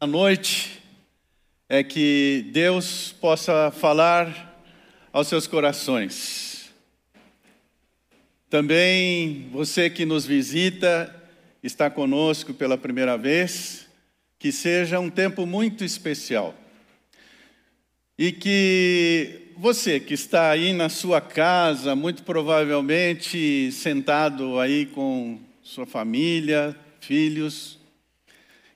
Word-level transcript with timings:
à 0.00 0.06
noite 0.06 0.80
é 1.68 1.82
que 1.82 2.46
Deus 2.52 3.12
possa 3.20 3.72
falar 3.72 4.62
aos 5.12 5.26
seus 5.26 5.48
corações. 5.48 6.70
Também 8.48 9.48
você 9.50 9.90
que 9.90 10.06
nos 10.06 10.24
visita, 10.24 11.12
está 11.64 11.90
conosco 11.90 12.54
pela 12.54 12.78
primeira 12.78 13.18
vez, 13.18 13.88
que 14.38 14.52
seja 14.52 15.00
um 15.00 15.10
tempo 15.10 15.44
muito 15.44 15.84
especial. 15.84 16.54
E 18.16 18.30
que 18.30 19.50
você 19.56 19.98
que 19.98 20.14
está 20.14 20.50
aí 20.50 20.72
na 20.72 20.88
sua 20.88 21.20
casa, 21.20 21.96
muito 21.96 22.22
provavelmente 22.22 23.72
sentado 23.72 24.60
aí 24.60 24.86
com 24.86 25.40
sua 25.60 25.86
família, 25.86 26.76
filhos, 27.00 27.77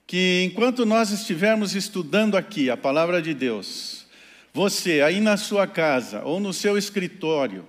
que 0.05 0.43
enquanto 0.43 0.85
nós 0.85 1.11
estivermos 1.11 1.75
estudando 1.75 2.35
aqui 2.35 2.69
a 2.69 2.77
palavra 2.77 3.21
de 3.21 3.33
Deus, 3.33 4.05
você 4.53 5.01
aí 5.01 5.19
na 5.19 5.37
sua 5.37 5.65
casa 5.65 6.21
ou 6.23 6.39
no 6.39 6.53
seu 6.53 6.77
escritório, 6.77 7.65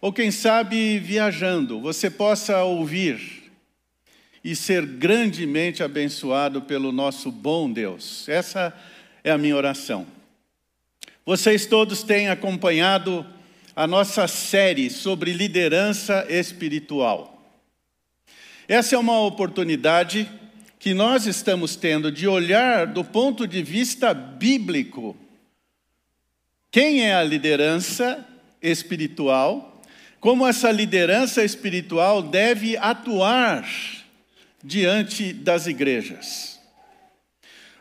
ou 0.00 0.12
quem 0.12 0.30
sabe 0.30 0.98
viajando, 0.98 1.80
você 1.80 2.08
possa 2.08 2.62
ouvir 2.62 3.50
e 4.42 4.54
ser 4.54 4.86
grandemente 4.86 5.82
abençoado 5.82 6.62
pelo 6.62 6.92
nosso 6.92 7.30
bom 7.30 7.70
Deus. 7.70 8.28
Essa 8.28 8.72
é 9.22 9.30
a 9.30 9.38
minha 9.38 9.56
oração. 9.56 10.06
Vocês 11.26 11.66
todos 11.66 12.02
têm 12.02 12.28
acompanhado 12.28 13.26
a 13.76 13.86
nossa 13.86 14.26
série 14.26 14.88
sobre 14.88 15.32
liderança 15.32 16.26
espiritual. 16.28 17.34
Essa 18.66 18.96
é 18.96 18.98
uma 18.98 19.20
oportunidade 19.20 20.28
que 20.78 20.94
nós 20.94 21.26
estamos 21.26 21.74
tendo 21.74 22.10
de 22.12 22.28
olhar 22.28 22.86
do 22.86 23.04
ponto 23.04 23.46
de 23.46 23.62
vista 23.62 24.14
bíblico 24.14 25.16
quem 26.70 27.02
é 27.02 27.14
a 27.14 27.24
liderança 27.24 28.24
espiritual, 28.62 29.82
como 30.20 30.46
essa 30.46 30.70
liderança 30.70 31.42
espiritual 31.42 32.22
deve 32.22 32.76
atuar 32.76 33.66
diante 34.62 35.32
das 35.32 35.66
igrejas. 35.66 36.60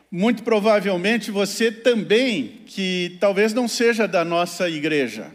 Muito 0.10 0.42
provavelmente 0.44 1.30
você 1.32 1.70
também, 1.72 2.62
que 2.66 3.18
talvez 3.20 3.54
não 3.54 3.68
seja 3.68 4.08
da 4.08 4.24
nossa 4.24 4.70
igreja, 4.70 5.32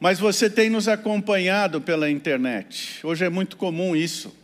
mas 0.00 0.18
você 0.18 0.48
tem 0.48 0.70
nos 0.70 0.88
acompanhado 0.88 1.80
pela 1.80 2.10
internet. 2.10 2.98
Hoje 3.04 3.24
é 3.24 3.28
muito 3.28 3.56
comum 3.56 3.94
isso. 3.94 4.34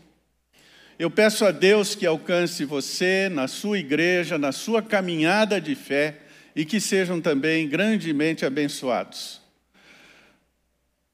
Eu 0.97 1.11
peço 1.11 1.45
a 1.45 1.51
Deus 1.51 1.97
que 1.97 2.07
alcance 2.07 2.65
você 2.65 3.29
na 3.29 3.49
sua 3.49 3.81
igreja, 3.81 4.39
na 4.39 4.53
sua 4.53 4.81
caminhada 4.81 5.61
de 5.61 5.75
fé 5.75 6.21
e 6.55 6.65
que 6.65 6.81
sejam 6.81 7.21
também 7.21 7.69
grandemente 7.69 8.47
abençoados. 8.47 9.41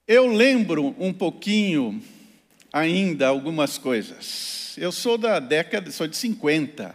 Eu 0.07 0.27
lembro 0.27 0.95
um 0.99 1.15
pouquinho 1.15 2.03
ainda 2.71 3.29
algumas 3.29 3.79
coisas. 3.79 4.77
Eu 4.77 4.93
sou 4.93 5.17
da 5.17 5.39
década, 5.41 5.91
sou 5.91 6.07
de 6.07 6.17
50. 6.17 6.95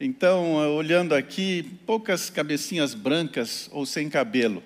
Então, 0.00 0.54
olhando 0.74 1.14
aqui, 1.14 1.70
poucas 1.84 2.30
cabecinhas 2.30 2.94
brancas 2.94 3.68
ou 3.72 3.84
sem 3.84 4.08
cabelo. 4.08 4.62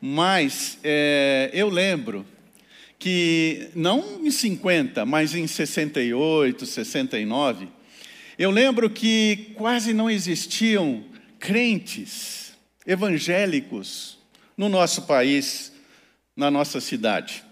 Mas 0.00 0.76
é, 0.82 1.50
eu 1.52 1.68
lembro 1.68 2.26
que 2.98 3.68
não 3.74 4.24
em 4.24 4.30
50, 4.30 5.04
mas 5.04 5.34
em 5.34 5.46
68, 5.46 6.66
69, 6.66 7.68
eu 8.38 8.50
lembro 8.50 8.90
que 8.90 9.52
quase 9.54 9.92
não 9.92 10.10
existiam 10.10 11.04
crentes 11.38 12.52
evangélicos 12.86 14.18
no 14.56 14.68
nosso 14.68 15.02
país, 15.02 15.72
na 16.36 16.50
nossa 16.50 16.80
cidade. 16.80 17.44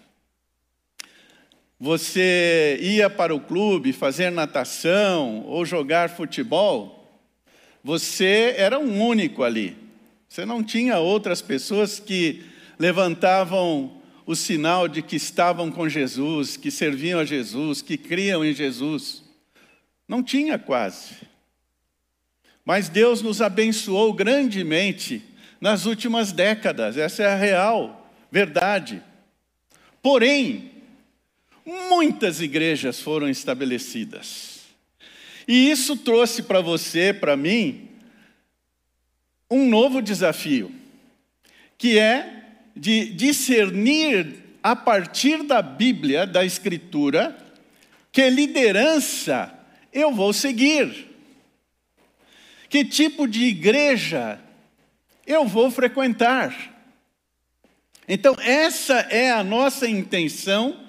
Você 1.79 2.79
ia 2.81 3.11
para 3.11 3.35
o 3.35 3.41
clube 3.41 3.93
fazer 3.93 4.31
natação 4.31 5.45
ou 5.47 5.65
jogar 5.65 6.11
futebol, 6.11 7.21
você 7.83 8.55
era 8.57 8.79
um 8.79 9.05
único 9.05 9.43
ali. 9.43 9.77
Você 10.29 10.47
não 10.47 10.63
tinha 10.63 10.99
outras 10.99 11.43
pessoas 11.43 11.99
que 11.99 12.45
levantavam 12.79 14.02
o 14.25 14.35
sinal 14.37 14.89
de 14.89 15.03
que 15.03 15.17
estavam 15.17 15.71
com 15.71 15.89
Jesus, 15.89 16.57
que 16.57 16.71
serviam 16.71 17.21
a 17.21 17.25
Jesus, 17.25 17.83
que 17.83 17.97
criam 17.97 18.45
em 18.45 18.55
Jesus. 18.55 19.23
Não 20.07 20.23
tinha 20.23 20.59
quase. 20.59 21.17
Mas 22.65 22.89
Deus 22.89 23.23
nos 23.23 23.43
abençoou 23.43 24.13
grandemente 24.13 25.23
nas 25.61 25.87
últimas 25.87 26.33
décadas, 26.33 26.97
essa 26.97 27.23
é 27.23 27.27
a 27.27 27.37
real 27.37 28.03
verdade. 28.33 29.03
Porém, 30.03 30.73
muitas 31.65 32.41
igrejas 32.41 32.99
foram 32.99 33.29
estabelecidas. 33.29 34.63
E 35.47 35.71
isso 35.71 35.97
trouxe 35.97 36.43
para 36.43 36.61
você, 36.61 37.13
para 37.13 37.37
mim, 37.37 37.91
um 39.51 39.69
novo 39.69 40.01
desafio, 40.01 40.75
que 41.77 41.99
é 41.99 42.42
de 42.75 43.07
discernir 43.11 44.43
a 44.63 44.77
partir 44.77 45.43
da 45.43 45.61
Bíblia, 45.61 46.27
da 46.27 46.45
Escritura, 46.45 47.37
que 48.11 48.29
liderança 48.29 49.53
eu 49.93 50.13
vou 50.13 50.33
seguir. 50.33 51.09
Que 52.69 52.85
tipo 52.85 53.27
de 53.27 53.45
igreja 53.45 54.41
eu 55.27 55.47
vou 55.47 55.71
frequentar. 55.71 56.73
Então, 58.09 58.35
essa 58.41 58.95
é 59.11 59.31
a 59.31 59.45
nossa 59.45 59.89
intenção 59.89 60.81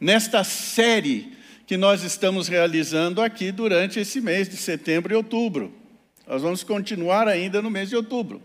nesta 0.00 0.42
série 0.44 1.36
que 1.66 1.76
nós 1.76 2.02
estamos 2.02 2.48
realizando 2.48 3.20
aqui 3.20 3.50
durante 3.50 3.98
esse 3.98 4.20
mês 4.20 4.48
de 4.48 4.56
setembro 4.56 5.12
e 5.12 5.16
outubro. 5.16 5.74
Nós 6.26 6.42
vamos 6.42 6.62
continuar 6.62 7.28
ainda 7.28 7.60
no 7.62 7.70
mês 7.70 7.88
de 7.88 7.96
outubro. 7.96 8.42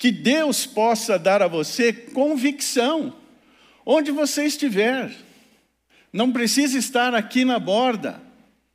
Que 0.00 0.10
Deus 0.10 0.64
possa 0.64 1.18
dar 1.18 1.42
a 1.42 1.46
você 1.46 1.92
convicção, 1.92 3.14
onde 3.84 4.10
você 4.10 4.46
estiver. 4.46 5.12
Não 6.10 6.32
precisa 6.32 6.78
estar 6.78 7.14
aqui 7.14 7.44
na 7.44 7.58
borda, 7.58 8.18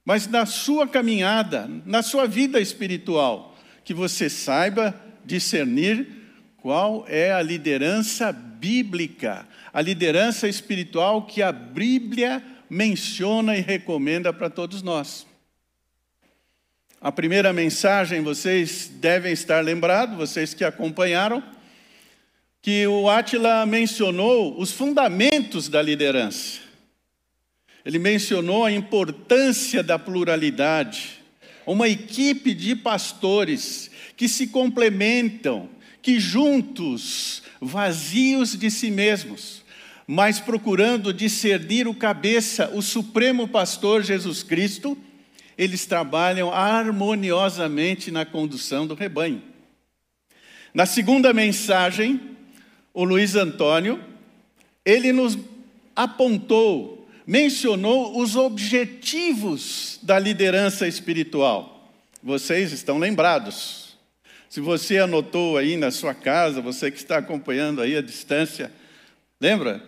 mas 0.05 0.27
na 0.27 0.45
sua 0.45 0.87
caminhada, 0.87 1.67
na 1.83 2.03
sua 2.03 2.27
vida 2.27 2.59
espiritual, 2.59 3.57
que 3.83 3.91
você 3.91 4.29
saiba 4.29 4.93
discernir 5.25 6.07
qual 6.57 7.07
é 7.09 7.33
a 7.33 7.41
liderança 7.41 8.31
bíblica, 8.31 9.47
a 9.73 9.81
liderança 9.81 10.47
espiritual 10.47 11.25
que 11.25 11.41
a 11.41 11.51
Bíblia 11.51 12.43
menciona 12.69 13.57
e 13.57 13.61
recomenda 13.61 14.31
para 14.31 14.47
todos 14.47 14.83
nós. 14.83 15.25
A 17.05 17.11
primeira 17.11 17.53
mensagem, 17.53 18.23
vocês 18.23 18.89
devem 18.95 19.31
estar 19.31 19.63
lembrados, 19.63 20.17
vocês 20.17 20.55
que 20.55 20.63
acompanharam, 20.63 21.43
que 22.63 22.87
o 22.87 23.07
Átila 23.07 23.63
mencionou 23.63 24.59
os 24.59 24.71
fundamentos 24.71 25.69
da 25.69 25.83
liderança. 25.83 26.61
Ele 27.85 27.99
mencionou 27.99 28.65
a 28.65 28.71
importância 28.71 29.83
da 29.83 29.99
pluralidade, 29.99 31.21
uma 31.63 31.87
equipe 31.87 32.55
de 32.55 32.75
pastores 32.75 33.91
que 34.17 34.27
se 34.27 34.47
complementam, 34.47 35.69
que 36.01 36.19
juntos, 36.19 37.43
vazios 37.61 38.57
de 38.57 38.71
si 38.71 38.89
mesmos, 38.89 39.63
mas 40.07 40.39
procurando 40.39 41.13
discernir 41.13 41.87
o 41.87 41.93
cabeça, 41.93 42.71
o 42.73 42.81
supremo 42.81 43.47
pastor 43.47 44.01
Jesus 44.01 44.41
Cristo, 44.41 44.97
eles 45.57 45.85
trabalham 45.85 46.51
harmoniosamente 46.51 48.11
na 48.11 48.25
condução 48.25 48.85
do 48.85 48.93
rebanho. 48.93 49.41
Na 50.73 50.85
segunda 50.85 51.33
mensagem, 51.33 52.19
o 52.93 53.03
Luiz 53.03 53.35
Antônio, 53.35 54.03
ele 54.83 55.13
nos 55.13 55.37
apontou, 55.95 57.07
mencionou 57.25 58.19
os 58.19 58.35
objetivos 58.35 59.99
da 60.03 60.19
liderança 60.19 60.87
espiritual. 60.87 61.91
Vocês 62.21 62.71
estão 62.71 62.97
lembrados. 62.97 63.97
Se 64.49 64.59
você 64.59 64.97
anotou 64.97 65.57
aí 65.57 65.77
na 65.77 65.91
sua 65.91 66.13
casa, 66.13 66.61
você 66.61 66.91
que 66.91 66.97
está 66.97 67.17
acompanhando 67.17 67.81
aí 67.81 67.95
à 67.95 68.01
distância, 68.01 68.71
lembra? 69.39 69.83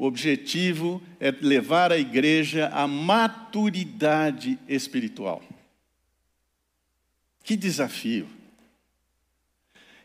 O 0.00 0.06
objetivo 0.06 1.02
é 1.20 1.30
levar 1.42 1.92
a 1.92 1.98
igreja 1.98 2.70
à 2.72 2.88
maturidade 2.88 4.58
espiritual. 4.66 5.42
Que 7.44 7.54
desafio! 7.54 8.26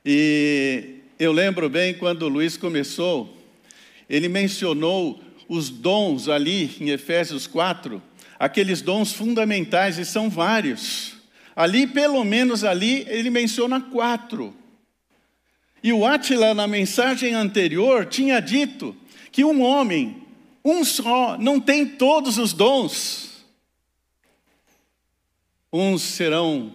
E 0.06 0.96
eu 1.18 1.32
lembro 1.32 1.70
bem 1.70 1.94
quando 1.94 2.24
o 2.24 2.28
Luiz 2.28 2.58
começou, 2.58 3.38
ele 4.10 4.28
mencionou 4.28 5.24
os 5.48 5.70
dons 5.70 6.28
ali 6.28 6.76
em 6.82 6.90
Efésios 6.90 7.48
4, 7.48 8.04
aqueles 8.38 8.82
dons 8.82 9.14
fundamentais, 9.14 9.98
e 9.98 10.04
são 10.04 10.30
vários. 10.30 11.16
Ali, 11.56 11.88
pelo 11.88 12.22
menos 12.26 12.66
ali, 12.66 13.06
ele 13.08 13.30
menciona 13.30 13.80
quatro. 13.80 14.54
E 15.82 15.94
o 15.94 16.06
Átila, 16.06 16.54
na 16.54 16.68
mensagem 16.68 17.34
anterior, 17.34 18.06
tinha 18.06 18.42
dito 18.42 18.94
que 19.36 19.44
um 19.44 19.62
homem, 19.62 20.24
um 20.64 20.86
só, 20.86 21.38
não 21.38 21.60
tem 21.60 21.86
todos 21.86 22.38
os 22.38 22.54
dons. 22.54 23.46
Uns 25.74 26.04
serão 26.04 26.74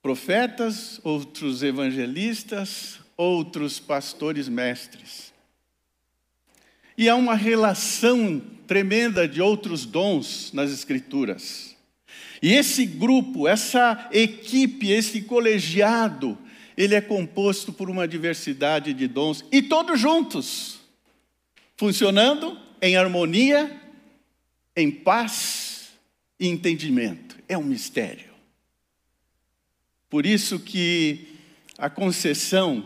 profetas, 0.00 1.00
outros 1.02 1.64
evangelistas, 1.64 3.00
outros 3.16 3.80
pastores 3.80 4.48
mestres. 4.48 5.34
E 6.96 7.08
há 7.08 7.16
uma 7.16 7.34
relação 7.34 8.40
tremenda 8.68 9.26
de 9.26 9.42
outros 9.42 9.84
dons 9.84 10.52
nas 10.52 10.70
Escrituras. 10.70 11.76
E 12.40 12.52
esse 12.52 12.86
grupo, 12.86 13.48
essa 13.48 14.08
equipe, 14.12 14.92
esse 14.92 15.22
colegiado, 15.22 16.38
ele 16.76 16.94
é 16.94 17.00
composto 17.00 17.72
por 17.72 17.90
uma 17.90 18.06
diversidade 18.06 18.94
de 18.94 19.08
dons 19.08 19.44
e 19.50 19.60
todos 19.60 19.98
juntos, 19.98 20.77
funcionando 21.78 22.58
em 22.82 22.96
harmonia, 22.96 23.80
em 24.76 24.90
paz 24.90 25.92
e 26.38 26.48
entendimento. 26.48 27.36
É 27.48 27.56
um 27.56 27.62
mistério. 27.62 28.28
Por 30.10 30.26
isso 30.26 30.58
que 30.58 31.28
a 31.78 31.88
concessão 31.88 32.84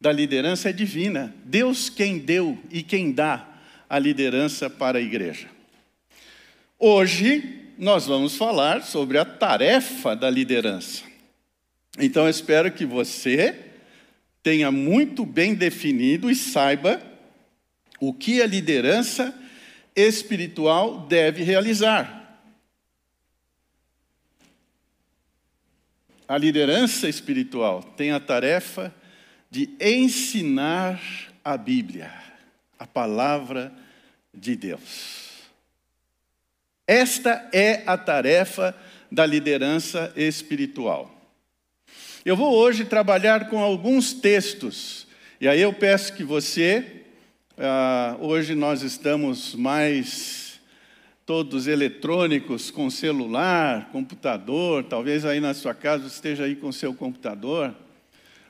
da 0.00 0.12
liderança 0.12 0.70
é 0.70 0.72
divina. 0.72 1.34
Deus 1.44 1.90
quem 1.90 2.18
deu 2.18 2.56
e 2.70 2.84
quem 2.84 3.10
dá 3.10 3.48
a 3.88 3.98
liderança 3.98 4.70
para 4.70 4.98
a 4.98 5.02
igreja. 5.02 5.48
Hoje 6.78 7.72
nós 7.76 8.06
vamos 8.06 8.36
falar 8.36 8.84
sobre 8.84 9.18
a 9.18 9.24
tarefa 9.24 10.14
da 10.14 10.30
liderança. 10.30 11.02
Então 11.98 12.24
eu 12.24 12.30
espero 12.30 12.70
que 12.70 12.86
você 12.86 13.58
tenha 14.40 14.70
muito 14.70 15.26
bem 15.26 15.52
definido 15.52 16.30
e 16.30 16.34
saiba 16.36 17.09
o 18.00 18.14
que 18.14 18.40
a 18.40 18.46
liderança 18.46 19.32
espiritual 19.94 21.00
deve 21.06 21.42
realizar. 21.42 22.18
A 26.26 26.38
liderança 26.38 27.08
espiritual 27.08 27.82
tem 27.82 28.12
a 28.12 28.20
tarefa 28.20 28.94
de 29.50 29.68
ensinar 29.80 31.00
a 31.44 31.56
Bíblia, 31.56 32.12
a 32.78 32.86
palavra 32.86 33.72
de 34.32 34.54
Deus. 34.54 35.40
Esta 36.86 37.48
é 37.52 37.82
a 37.86 37.98
tarefa 37.98 38.76
da 39.10 39.26
liderança 39.26 40.12
espiritual. 40.16 41.10
Eu 42.24 42.36
vou 42.36 42.54
hoje 42.54 42.84
trabalhar 42.84 43.48
com 43.48 43.58
alguns 43.58 44.12
textos, 44.12 45.06
e 45.40 45.48
aí 45.48 45.60
eu 45.60 45.72
peço 45.72 46.14
que 46.14 46.22
você, 46.22 46.99
uh, 47.60 48.24
hoje 48.24 48.54
nós 48.54 48.82
estamos 48.82 49.54
mais 49.54 50.60
todos 51.26 51.66
eletrônicos, 51.66 52.70
com 52.70 52.90
celular, 52.90 53.90
computador, 53.92 54.82
talvez 54.84 55.24
aí 55.24 55.40
na 55.40 55.54
sua 55.54 55.74
casa 55.74 56.06
esteja 56.06 56.44
aí 56.44 56.56
com 56.56 56.72
seu 56.72 56.94
computador. 56.94 57.74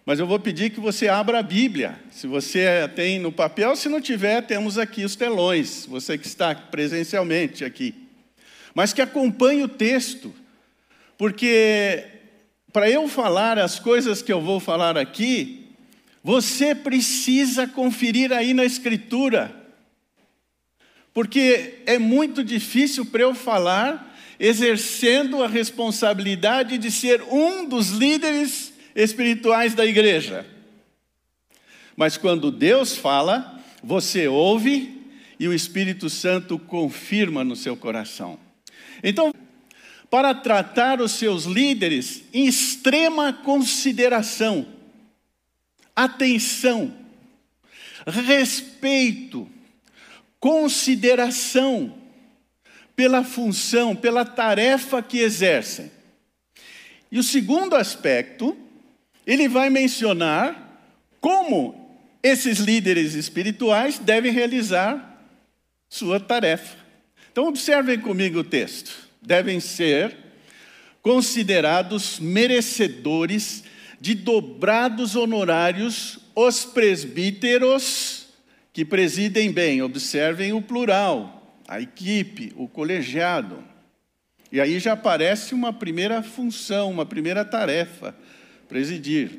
Mas 0.07 0.19
eu 0.19 0.27
vou 0.27 0.39
pedir 0.39 0.71
que 0.71 0.81
você 0.81 1.09
abra 1.09 1.41
a 1.41 1.43
Bíblia. 1.43 2.01
Se 2.11 2.27
você 2.27 2.89
tem 2.95 3.19
no 3.19 3.31
papel, 3.31 3.77
se 3.77 3.89
não 3.89 4.01
tiver, 4.01 4.43
temos 4.43 4.79
aqui 4.79 5.05
os 5.05 5.15
telões, 5.15 5.85
você 5.87 6.17
que 6.17 6.27
está 6.27 6.55
presencialmente 6.55 7.65
aqui. 7.65 7.95
Mas 8.75 8.93
que 8.93 9.03
acompanhe 9.03 9.63
o 9.63 9.69
texto, 9.69 10.33
porque 11.19 12.05
para 12.73 12.89
eu 12.89 13.09
falar 13.09 13.59
as 13.59 13.79
coisas 13.79 14.23
que 14.23 14.33
eu 14.33 14.41
vou 14.41 14.59
falar 14.59 14.97
aqui, 14.97 15.60
você 16.23 16.75
precisa 16.75 17.67
conferir 17.67 18.33
aí 18.33 18.53
na 18.53 18.65
Escritura. 18.65 19.57
Porque 21.13 21.81
é 21.87 21.99
muito 21.99 22.45
difícil 22.45 23.07
para 23.07 23.23
eu 23.23 23.35
falar 23.35 24.17
exercendo 24.39 25.43
a 25.43 25.49
responsabilidade 25.49 26.79
de 26.79 26.91
ser 26.91 27.23
um 27.23 27.69
dos 27.69 27.91
líderes 27.91 28.73
espirituais 28.95 29.75
da 29.75 29.85
igreja. 29.85 30.47
Mas 31.97 32.17
quando 32.17 32.51
Deus 32.51 32.97
fala, 32.97 33.61
você 33.83 34.29
ouve 34.29 34.99
e 35.39 35.49
o 35.49 35.53
Espírito 35.53 36.09
Santo 36.09 36.59
confirma 36.59 37.45
no 37.45 37.57
seu 37.57 37.77
coração. 37.77 38.39
Então, 39.03 39.33
para 40.11 40.35
tratar 40.35 41.01
os 41.01 41.13
seus 41.13 41.45
líderes 41.45 42.25
em 42.33 42.47
extrema 42.47 43.33
consideração, 43.33 44.67
atenção, 46.05 46.95
respeito, 48.07 49.49
consideração 50.39 51.97
pela 52.97 53.25
função, 53.25 53.95
pela 53.95 54.25
tarefa 54.25 55.03
que 55.03 55.19
exercem. 55.19 55.91
E 57.11 57.19
o 57.19 57.23
segundo 57.23 57.75
aspecto 57.75 58.57
ele 59.27 59.49
vai 59.49 59.71
mencionar 59.71 60.69
como 61.21 61.99
esses 62.23 62.59
líderes 62.59 63.15
espirituais 63.15 63.99
devem 63.99 64.33
realizar 64.33 65.25
sua 65.89 66.21
tarefa. 66.21 66.77
Então, 67.33 67.47
observem 67.47 67.99
comigo 67.99 68.41
o 68.41 68.45
texto. 68.45 69.09
Devem 69.23 69.61
ser 69.61 70.17
considerados 71.03 72.19
merecedores 72.19 73.65
de 74.01 74.15
dobrados 74.15 75.15
honorários 75.15 76.19
os 76.35 76.65
presbíteros 76.65 78.29
que 78.73 78.85
presidem 78.85 79.53
bem. 79.53 79.83
Observem 79.83 80.53
o 80.53 80.63
plural, 80.63 81.59
a 81.69 81.81
equipe, 81.81 82.53
o 82.57 82.67
colegiado. 82.67 83.63
E 84.51 84.61
aí 84.61 84.79
já 84.81 84.95
aparece 84.95 85.55
uma 85.55 85.73
primeira 85.73 86.23
função, 86.23 86.91
uma 86.91 87.05
primeira 87.05 87.45
tarefa 87.45 88.15
presidir. 88.69 89.39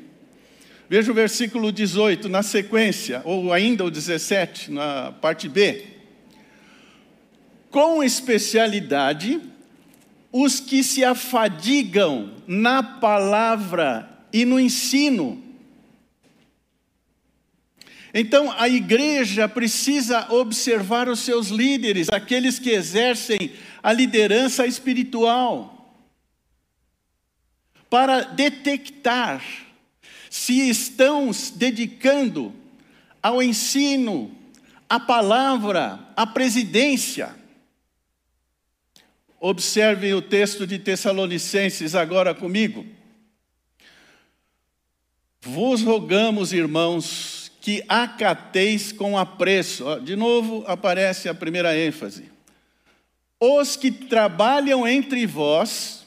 Veja 0.88 1.10
o 1.10 1.14
versículo 1.14 1.72
18 1.72 2.28
na 2.28 2.42
sequência, 2.42 3.22
ou 3.24 3.52
ainda 3.52 3.84
o 3.84 3.90
17, 3.90 4.70
na 4.70 5.12
parte 5.12 5.48
B. 5.48 5.86
Com 7.70 8.02
especialidade, 8.02 9.40
os 10.30 10.60
que 10.60 10.84
se 10.84 11.04
afadigam 11.04 12.34
na 12.46 12.82
palavra 12.82 14.11
e 14.32 14.44
no 14.44 14.58
ensino. 14.58 15.42
Então, 18.14 18.52
a 18.58 18.68
igreja 18.68 19.48
precisa 19.48 20.30
observar 20.32 21.08
os 21.08 21.20
seus 21.20 21.48
líderes, 21.48 22.08
aqueles 22.10 22.58
que 22.58 22.70
exercem 22.70 23.52
a 23.82 23.92
liderança 23.92 24.66
espiritual 24.66 25.96
para 27.88 28.22
detectar 28.22 29.42
se 30.28 30.68
estão 30.68 31.30
dedicando 31.56 32.54
ao 33.22 33.42
ensino, 33.42 34.34
à 34.88 34.98
palavra, 34.98 36.00
à 36.16 36.26
presidência. 36.26 37.34
Observe 39.38 40.14
o 40.14 40.22
texto 40.22 40.66
de 40.66 40.78
Tessalonicenses 40.78 41.94
agora 41.94 42.34
comigo. 42.34 42.86
Vos 45.44 45.82
rogamos, 45.82 46.52
irmãos, 46.52 47.50
que 47.60 47.82
acateis 47.88 48.92
com 48.92 49.18
apreço. 49.18 49.84
De 50.00 50.14
novo 50.14 50.62
aparece 50.68 51.28
a 51.28 51.34
primeira 51.34 51.76
ênfase. 51.76 52.30
Os 53.40 53.74
que 53.74 53.90
trabalham 53.90 54.86
entre 54.86 55.26
vós, 55.26 56.06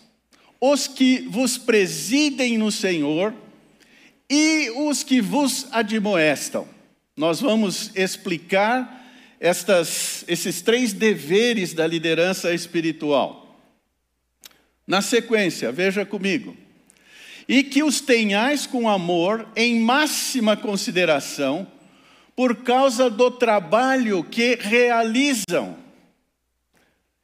os 0.60 0.88
que 0.88 1.27
vos 1.30 1.58
presidem 1.58 2.58
no 2.58 2.72
Senhor 2.72 3.34
e 4.30 4.70
os 4.70 5.04
que 5.04 5.20
vos 5.20 5.68
admoestam. 5.70 6.65
Nós 7.18 7.42
vamos 7.42 7.92
explicar 7.94 9.06
estas, 9.38 10.24
esses 10.30 10.62
três 10.62 10.94
deveres 10.94 11.74
da 11.74 11.86
liderança 11.86 12.54
espiritual. 12.54 13.60
Na 14.88 15.01
sequência, 15.01 15.74
veja 15.74 16.06
comigo. 16.06 16.56
E 17.48 17.64
que 17.64 17.84
os 17.84 18.02
tenhais 18.02 18.66
com 18.66 18.90
amor 18.90 19.48
em 19.56 19.80
máxima 19.80 20.58
consideração, 20.58 21.68
por 22.36 22.58
causa 22.58 23.10
do 23.10 23.32
trabalho 23.32 24.24
que 24.24 24.56
realizam. 24.56 25.78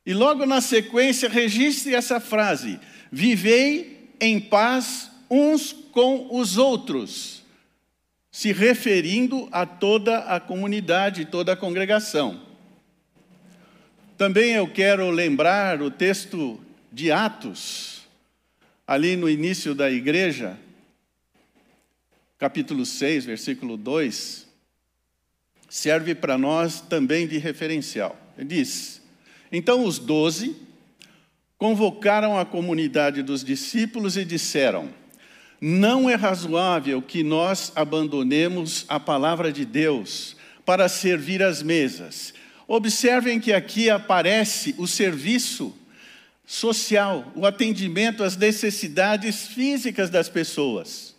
E 0.05 0.13
logo 0.13 0.45
na 0.45 0.61
sequência, 0.61 1.27
registre 1.27 1.93
essa 1.93 2.19
frase: 2.19 2.79
Vivei 3.11 4.09
em 4.19 4.39
paz 4.39 5.11
uns 5.29 5.73
com 5.91 6.27
os 6.31 6.57
outros, 6.57 7.43
se 8.31 8.51
referindo 8.51 9.47
a 9.51 9.65
toda 9.65 10.19
a 10.19 10.39
comunidade, 10.39 11.25
toda 11.25 11.53
a 11.53 11.57
congregação. 11.57 12.41
Também 14.17 14.51
eu 14.51 14.67
quero 14.67 15.09
lembrar 15.09 15.81
o 15.81 15.89
texto 15.89 16.59
de 16.91 17.11
Atos, 17.11 17.90
ali 18.91 19.15
no 19.15 19.29
início 19.29 19.73
da 19.73 19.89
igreja, 19.89 20.59
capítulo 22.37 22.85
6, 22.85 23.23
versículo 23.23 23.77
2, 23.77 24.45
serve 25.69 26.13
para 26.13 26.37
nós 26.37 26.81
também 26.81 27.25
de 27.25 27.37
referencial. 27.37 28.19
Ele 28.37 28.49
diz: 28.49 29.01
Então 29.49 29.85
os 29.85 29.97
doze 29.97 30.57
convocaram 31.57 32.37
a 32.37 32.43
comunidade 32.43 33.23
dos 33.23 33.45
discípulos 33.45 34.17
e 34.17 34.25
disseram: 34.25 34.89
Não 35.61 36.09
é 36.09 36.15
razoável 36.15 37.01
que 37.01 37.23
nós 37.23 37.71
abandonemos 37.73 38.83
a 38.89 38.99
palavra 38.99 39.53
de 39.53 39.63
Deus 39.63 40.35
para 40.65 40.89
servir 40.89 41.41
as 41.41 41.63
mesas. 41.63 42.33
Observem 42.67 43.39
que 43.39 43.53
aqui 43.53 43.89
aparece 43.89 44.75
o 44.77 44.85
serviço 44.85 45.73
social, 46.45 47.31
o 47.35 47.45
atendimento 47.45 48.23
às 48.23 48.35
necessidades 48.35 49.47
físicas 49.47 50.09
das 50.09 50.29
pessoas. 50.29 51.15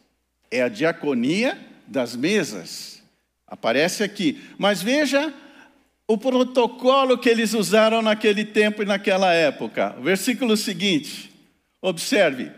É 0.51 0.63
a 0.63 0.69
diaconia 0.69 1.59
das 1.87 2.15
mesas. 2.15 3.03
Aparece 3.47 4.03
aqui. 4.03 4.41
Mas 4.59 4.83
veja 4.83 5.33
o 6.07 6.19
protocolo 6.19 7.17
que 7.17 7.29
eles 7.29 7.55
usaram 7.55 8.03
naquele 8.03 8.45
tempo 8.45 8.83
e 8.83 8.87
naquela 8.87 9.33
época. 9.33 9.95
O 9.99 10.03
versículo 10.03 10.57
seguinte, 10.57 11.31
observe: 11.81 12.51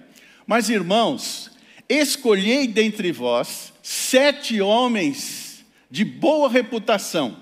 Mas 0.47 0.69
irmãos, 0.69 1.51
escolhei 1.89 2.67
dentre 2.67 3.13
vós 3.13 3.73
sete 3.83 4.61
homens 4.61 5.65
de 5.91 6.05
boa 6.05 6.49
reputação, 6.49 7.37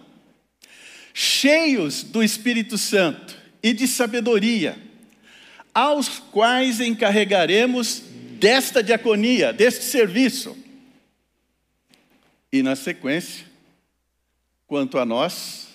cheios 1.15 2.03
do 2.03 2.23
Espírito 2.23 2.77
Santo 2.77 3.35
e 3.63 3.73
de 3.73 3.87
sabedoria, 3.87 4.77
aos 5.75 6.19
quais 6.19 6.81
encarregaremos 6.81 8.03
desta 8.39 8.83
diaconia, 8.83 9.53
deste 9.53 9.85
serviço. 9.85 10.57
E 12.53 12.63
na 12.63 12.77
sequência, 12.77 13.47
quanto 14.67 14.99
a 14.99 15.05
nós, 15.05 15.69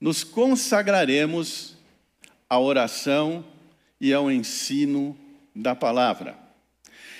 nos 0.00 0.22
consagraremos 0.24 1.76
à 2.48 2.58
oração 2.58 3.44
e 4.00 4.12
ao 4.12 4.30
ensino 4.30 5.18
da 5.54 5.74
palavra. 5.74 6.38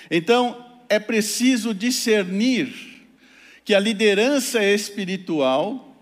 Então, 0.09 0.65
é 0.89 0.99
preciso 0.99 1.73
discernir 1.73 2.73
que 3.65 3.73
a 3.73 3.79
liderança 3.79 4.63
espiritual, 4.63 5.93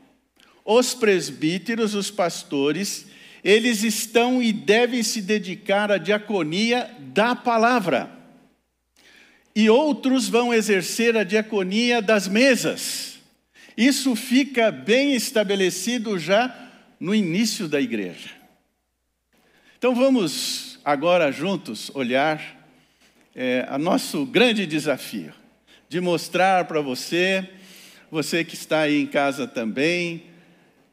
os 0.63 0.93
presbíteros, 0.93 1.95
os 1.95 2.11
pastores, 2.11 3.07
eles 3.45 3.83
estão 3.83 4.41
e 4.41 4.51
devem 4.51 5.03
se 5.03 5.21
dedicar 5.21 5.91
à 5.91 5.99
diaconia 5.99 6.89
da 7.13 7.35
palavra. 7.35 8.09
E 9.55 9.69
outros 9.69 10.27
vão 10.27 10.51
exercer 10.51 11.15
a 11.15 11.23
diaconia 11.23 12.01
das 12.01 12.27
mesas. 12.27 13.19
Isso 13.77 14.15
fica 14.15 14.71
bem 14.71 15.13
estabelecido 15.13 16.17
já 16.17 16.71
no 16.99 17.13
início 17.13 17.67
da 17.67 17.79
igreja. 17.79 18.31
Então 19.77 19.93
vamos 19.93 20.79
agora 20.83 21.31
juntos 21.31 21.91
olhar 21.93 22.41
é, 23.35 23.63
a 23.69 23.77
nosso 23.77 24.25
grande 24.25 24.65
desafio 24.65 25.31
de 25.87 26.01
mostrar 26.01 26.65
para 26.65 26.81
você, 26.81 27.47
você 28.09 28.43
que 28.43 28.55
está 28.55 28.79
aí 28.79 28.99
em 28.99 29.05
casa 29.05 29.47
também, 29.47 30.23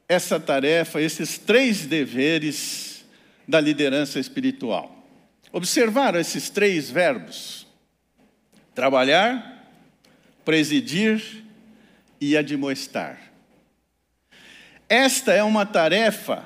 essa 0.09 0.39
tarefa, 0.39 1.01
esses 1.01 1.39
três 1.39 1.87
deveres 1.87 3.05
da 3.47 3.61
liderança 3.61 4.19
espiritual. 4.19 4.95
Observaram 5.53 6.19
esses 6.19 6.49
três 6.49 6.91
verbos: 6.91 7.67
trabalhar, 8.75 9.71
presidir 10.45 11.45
e 12.21 12.37
admoestar. 12.37 13.33
Esta 14.89 15.33
é 15.33 15.43
uma 15.43 15.65
tarefa, 15.65 16.45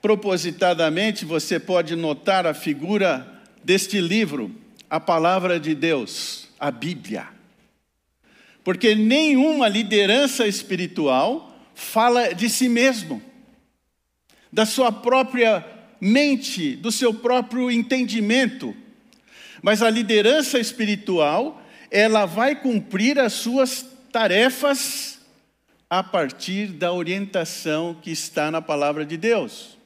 propositadamente, 0.00 1.24
você 1.24 1.58
pode 1.58 1.94
notar 1.94 2.46
a 2.46 2.54
figura 2.54 3.26
deste 3.62 4.00
livro, 4.00 4.54
a 4.88 4.98
palavra 4.98 5.58
de 5.60 5.74
Deus, 5.74 6.48
a 6.58 6.70
Bíblia. 6.70 7.28
Porque 8.64 8.94
nenhuma 8.94 9.68
liderança 9.68 10.46
espiritual 10.46 11.55
fala 11.76 12.34
de 12.34 12.48
si 12.48 12.70
mesmo, 12.70 13.22
da 14.50 14.64
sua 14.64 14.90
própria 14.90 15.64
mente, 16.00 16.74
do 16.74 16.90
seu 16.90 17.12
próprio 17.12 17.70
entendimento. 17.70 18.74
Mas 19.62 19.82
a 19.82 19.90
liderança 19.90 20.58
espiritual, 20.58 21.62
ela 21.90 22.24
vai 22.24 22.56
cumprir 22.56 23.18
as 23.18 23.34
suas 23.34 23.86
tarefas 24.10 25.18
a 25.88 26.02
partir 26.02 26.68
da 26.68 26.92
orientação 26.92 27.94
que 28.00 28.10
está 28.10 28.50
na 28.50 28.62
palavra 28.62 29.04
de 29.04 29.18
Deus. 29.18 29.76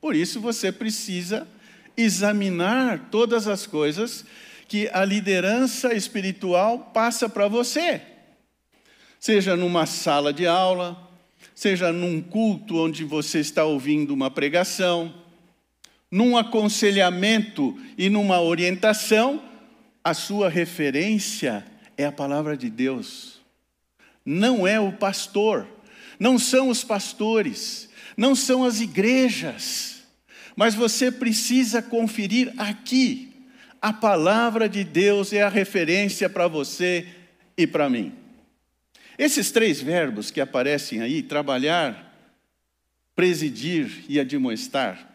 Por 0.00 0.14
isso 0.14 0.40
você 0.40 0.70
precisa 0.70 1.48
examinar 1.96 3.08
todas 3.10 3.48
as 3.48 3.66
coisas 3.66 4.24
que 4.68 4.88
a 4.92 5.04
liderança 5.04 5.92
espiritual 5.94 6.90
passa 6.94 7.28
para 7.28 7.48
você. 7.48 8.00
Seja 9.18 9.56
numa 9.56 9.84
sala 9.84 10.32
de 10.32 10.46
aula, 10.46 11.09
seja 11.60 11.92
num 11.92 12.20
culto 12.20 12.76
onde 12.76 13.04
você 13.04 13.40
está 13.40 13.64
ouvindo 13.64 14.14
uma 14.14 14.30
pregação, 14.30 15.14
num 16.10 16.36
aconselhamento 16.36 17.78
e 17.98 18.08
numa 18.08 18.40
orientação, 18.40 19.42
a 20.02 20.14
sua 20.14 20.48
referência 20.48 21.64
é 21.96 22.06
a 22.06 22.12
palavra 22.12 22.56
de 22.56 22.70
Deus 22.70 23.40
não 24.24 24.66
é 24.66 24.78
o 24.78 24.92
pastor, 24.92 25.66
não 26.18 26.38
são 26.38 26.68
os 26.68 26.84
pastores, 26.84 27.88
não 28.16 28.34
são 28.34 28.64
as 28.64 28.80
igrejas, 28.80 30.02
mas 30.54 30.74
você 30.74 31.10
precisa 31.10 31.80
conferir 31.80 32.52
aqui. 32.58 33.28
A 33.80 33.92
palavra 33.92 34.68
de 34.68 34.84
Deus 34.84 35.32
é 35.32 35.42
a 35.42 35.48
referência 35.48 36.28
para 36.28 36.46
você 36.46 37.06
e 37.56 37.66
para 37.66 37.88
mim. 37.88 38.12
Esses 39.20 39.50
três 39.50 39.80
verbos 39.80 40.30
que 40.30 40.40
aparecem 40.40 41.02
aí, 41.02 41.22
trabalhar, 41.22 42.10
presidir 43.14 44.04
e 44.08 44.18
admoestar, 44.18 45.08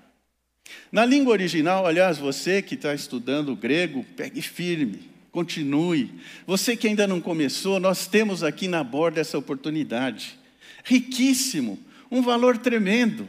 na 0.92 1.06
língua 1.06 1.34
original, 1.34 1.86
aliás, 1.86 2.18
você 2.18 2.62
que 2.62 2.76
está 2.76 2.94
estudando 2.94 3.56
grego, 3.56 4.06
pegue 4.16 4.42
firme 4.42 5.16
continue. 5.36 6.10
Você 6.48 6.78
que 6.78 6.88
ainda 6.88 7.06
não 7.06 7.20
começou, 7.20 7.78
nós 7.78 8.08
temos 8.08 8.42
aqui 8.42 8.70
na 8.70 8.82
borda 8.82 9.20
essa 9.20 9.38
oportunidade. 9.38 10.40
Riquíssimo, 10.86 11.78
um 12.10 12.22
valor 12.22 12.58
tremendo. 12.58 13.28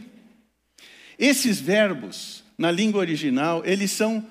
Esses 1.18 1.58
verbos, 1.60 2.44
na 2.56 2.70
língua 2.70 3.00
original, 3.00 3.62
eles 3.66 3.90
são 3.90 4.24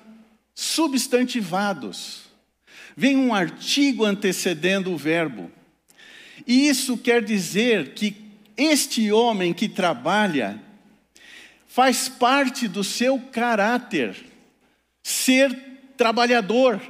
substantivados. 0.54 2.22
Vem 2.96 3.14
um 3.18 3.34
artigo 3.34 4.06
antecedendo 4.06 4.90
o 4.90 4.96
verbo. 4.96 5.52
E 6.44 6.68
isso 6.68 6.98
quer 6.98 7.22
dizer 7.22 7.94
que 7.94 8.16
este 8.56 9.12
homem 9.12 9.52
que 9.52 9.68
trabalha 9.68 10.60
faz 11.68 12.08
parte 12.08 12.66
do 12.66 12.82
seu 12.82 13.20
caráter 13.30 14.16
ser 15.02 15.54
trabalhador 15.96 16.80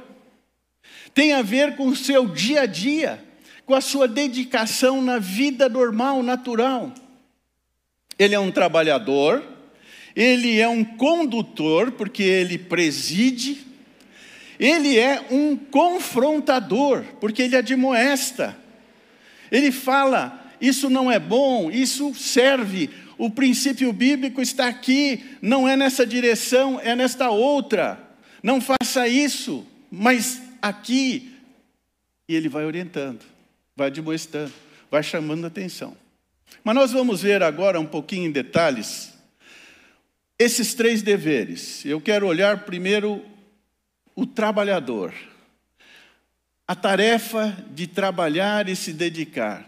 tem 1.13 1.33
a 1.33 1.41
ver 1.41 1.75
com 1.75 1.87
o 1.87 1.95
seu 1.95 2.27
dia 2.27 2.61
a 2.61 2.65
dia, 2.65 3.23
com 3.65 3.73
a 3.73 3.81
sua 3.81 4.07
dedicação 4.07 5.01
na 5.01 5.19
vida 5.19 5.67
normal, 5.67 6.21
natural. 6.21 6.93
Ele 8.19 8.35
é 8.35 8.39
um 8.39 8.51
trabalhador, 8.51 9.43
ele 10.15 10.59
é 10.59 10.67
um 10.67 10.83
condutor, 10.83 11.91
porque 11.91 12.23
ele 12.23 12.57
preside, 12.57 13.65
ele 14.59 14.97
é 14.97 15.25
um 15.29 15.55
confrontador, 15.55 17.03
porque 17.19 17.41
ele 17.41 17.55
admoesta. 17.55 18.55
Ele 19.51 19.71
fala: 19.71 20.53
isso 20.59 20.89
não 20.89 21.11
é 21.11 21.19
bom, 21.19 21.69
isso 21.71 22.13
serve, 22.15 22.89
o 23.17 23.29
princípio 23.29 23.91
bíblico 23.91 24.41
está 24.41 24.67
aqui, 24.67 25.23
não 25.41 25.67
é 25.67 25.75
nessa 25.75 26.05
direção, 26.05 26.79
é 26.79 26.95
nesta 26.95 27.29
outra. 27.29 27.99
Não 28.43 28.61
faça 28.61 29.07
isso, 29.07 29.65
mas 29.91 30.41
aqui. 30.61 31.33
E 32.29 32.35
ele 32.35 32.49
vai 32.49 32.65
orientando, 32.65 33.21
vai 33.75 33.89
demonstrando, 33.89 34.53
vai 34.91 35.01
chamando 35.01 35.45
atenção. 35.45 35.95
Mas 36.63 36.75
nós 36.75 36.91
vamos 36.91 37.21
ver 37.21 37.41
agora 37.41 37.79
um 37.79 37.85
pouquinho 37.85 38.27
em 38.27 38.31
detalhes 38.31 39.13
esses 40.39 40.73
três 40.73 41.01
deveres. 41.01 41.83
Eu 41.85 41.99
quero 41.99 42.27
olhar 42.27 42.65
primeiro 42.65 43.25
o 44.15 44.25
trabalhador, 44.25 45.13
a 46.67 46.75
tarefa 46.75 47.57
de 47.71 47.87
trabalhar 47.87 48.67
e 48.67 48.75
se 48.75 48.91
dedicar. 48.91 49.65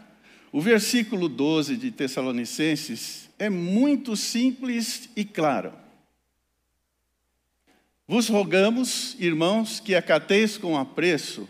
O 0.51 0.59
versículo 0.59 1.29
12 1.29 1.77
de 1.77 1.91
Tessalonicenses 1.91 3.29
é 3.39 3.49
muito 3.49 4.17
simples 4.17 5.09
e 5.15 5.23
claro. 5.23 5.71
Vos 8.05 8.27
rogamos, 8.27 9.15
irmãos, 9.19 9.79
que 9.79 9.95
acateis 9.95 10.57
com 10.57 10.77
apreço 10.77 11.47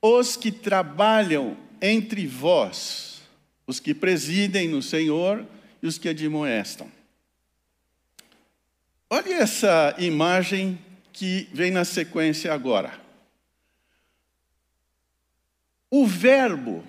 os 0.00 0.36
que 0.36 0.52
trabalham 0.52 1.56
entre 1.82 2.26
vós, 2.26 3.20
os 3.66 3.80
que 3.80 3.92
presidem 3.92 4.68
no 4.68 4.80
Senhor 4.80 5.44
e 5.82 5.86
os 5.86 5.98
que 5.98 6.08
admoestam. 6.08 6.90
Olhe 9.10 9.32
essa 9.32 9.94
imagem 9.98 10.78
que 11.12 11.48
vem 11.52 11.70
na 11.70 11.84
sequência 11.84 12.54
agora. 12.54 13.05
O 15.96 16.04
verbo, 16.04 16.84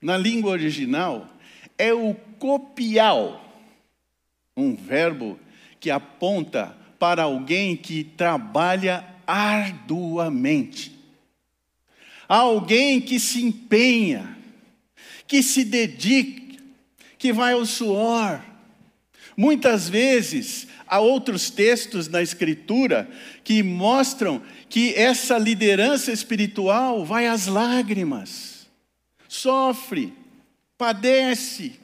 na 0.00 0.16
língua 0.16 0.52
original, 0.52 1.26
é 1.76 1.92
o 1.92 2.14
copial, 2.38 3.44
um 4.56 4.76
verbo 4.76 5.36
que 5.80 5.90
aponta 5.90 6.72
para 6.96 7.24
alguém 7.24 7.76
que 7.76 8.04
trabalha 8.04 9.04
arduamente, 9.26 10.96
alguém 12.28 13.00
que 13.00 13.18
se 13.18 13.42
empenha, 13.42 14.38
que 15.26 15.42
se 15.42 15.64
dedica, 15.64 16.62
que 17.18 17.32
vai 17.32 17.54
ao 17.54 17.66
suor. 17.66 18.40
Muitas 19.36 19.88
vezes 19.88 20.68
há 20.86 21.00
outros 21.00 21.50
textos 21.50 22.06
na 22.06 22.22
Escritura 22.22 23.10
que 23.42 23.60
mostram 23.60 24.40
que 24.68 24.94
essa 24.94 25.36
liderança 25.36 26.12
espiritual 26.12 27.04
vai 27.04 27.26
às 27.26 27.48
lágrimas, 27.48 28.51
sofre, 29.32 30.12
padece, 30.76 31.80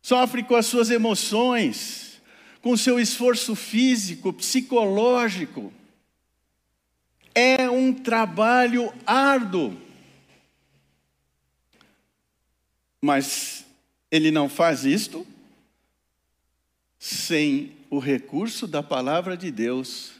sofre 0.00 0.42
com 0.42 0.56
as 0.56 0.64
suas 0.64 0.88
emoções, 0.88 2.22
com 2.62 2.74
seu 2.78 2.98
esforço 2.98 3.54
físico, 3.54 4.32
psicológico. 4.32 5.70
É 7.34 7.68
um 7.68 7.92
trabalho 7.92 8.90
árduo. 9.06 9.78
Mas 13.02 13.66
ele 14.10 14.30
não 14.30 14.48
faz 14.48 14.86
isto 14.86 15.26
sem 16.98 17.76
o 17.90 17.98
recurso 17.98 18.66
da 18.66 18.82
palavra 18.82 19.36
de 19.36 19.50
Deus 19.50 20.12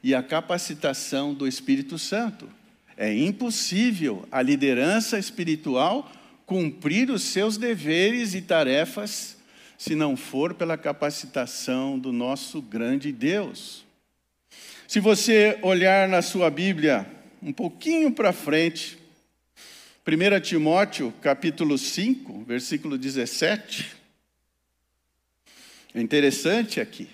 e 0.00 0.14
a 0.14 0.22
capacitação 0.22 1.34
do 1.34 1.48
Espírito 1.48 1.98
Santo. 1.98 2.61
É 2.96 3.14
impossível 3.14 4.26
a 4.30 4.42
liderança 4.42 5.18
espiritual 5.18 6.10
cumprir 6.46 7.10
os 7.10 7.22
seus 7.22 7.56
deveres 7.56 8.34
e 8.34 8.42
tarefas 8.42 9.36
se 9.78 9.94
não 9.94 10.16
for 10.16 10.54
pela 10.54 10.78
capacitação 10.78 11.98
do 11.98 12.12
nosso 12.12 12.62
grande 12.62 13.10
Deus. 13.10 13.84
Se 14.86 15.00
você 15.00 15.58
olhar 15.62 16.08
na 16.08 16.22
sua 16.22 16.50
Bíblia 16.50 17.06
um 17.42 17.52
pouquinho 17.52 18.12
para 18.12 18.32
frente, 18.32 18.98
1 20.06 20.40
Timóteo 20.40 21.12
capítulo 21.20 21.78
5, 21.78 22.44
versículo 22.44 22.98
17, 22.98 23.96
é 25.94 26.00
interessante 26.00 26.80
aqui 26.80 27.08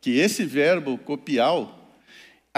que 0.00 0.18
esse 0.18 0.44
verbo 0.44 0.96
copial, 0.98 1.77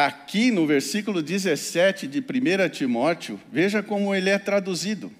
aqui 0.07 0.51
no 0.51 0.67
versículo 0.67 1.23
17 1.23 2.07
de 2.07 2.21
1 2.21 2.69
Timóteo, 2.71 3.41
veja 3.53 3.83
como 3.83 4.15
ele 4.15 4.31
é 4.31 4.39
traduzido 4.39 5.13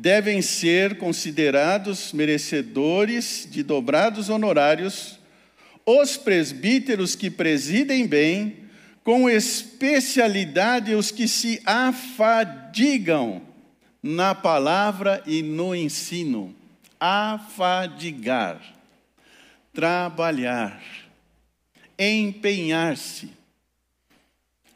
devem 0.00 0.40
ser 0.40 0.96
considerados 0.96 2.12
merecedores 2.14 3.46
de 3.50 3.62
dobrados 3.62 4.30
honorários 4.30 5.18
os 5.84 6.16
presbíteros 6.16 7.14
que 7.14 7.30
presidem 7.30 8.06
bem, 8.06 8.56
com 9.04 9.28
especialidade 9.28 10.94
os 10.94 11.10
que 11.10 11.26
se 11.26 11.60
afadigam 11.66 13.42
na 14.02 14.34
palavra 14.34 15.22
e 15.26 15.42
no 15.42 15.74
ensino. 15.74 16.54
Afadigar, 16.98 18.60
trabalhar, 19.72 20.80
empenhar-se. 21.98 23.39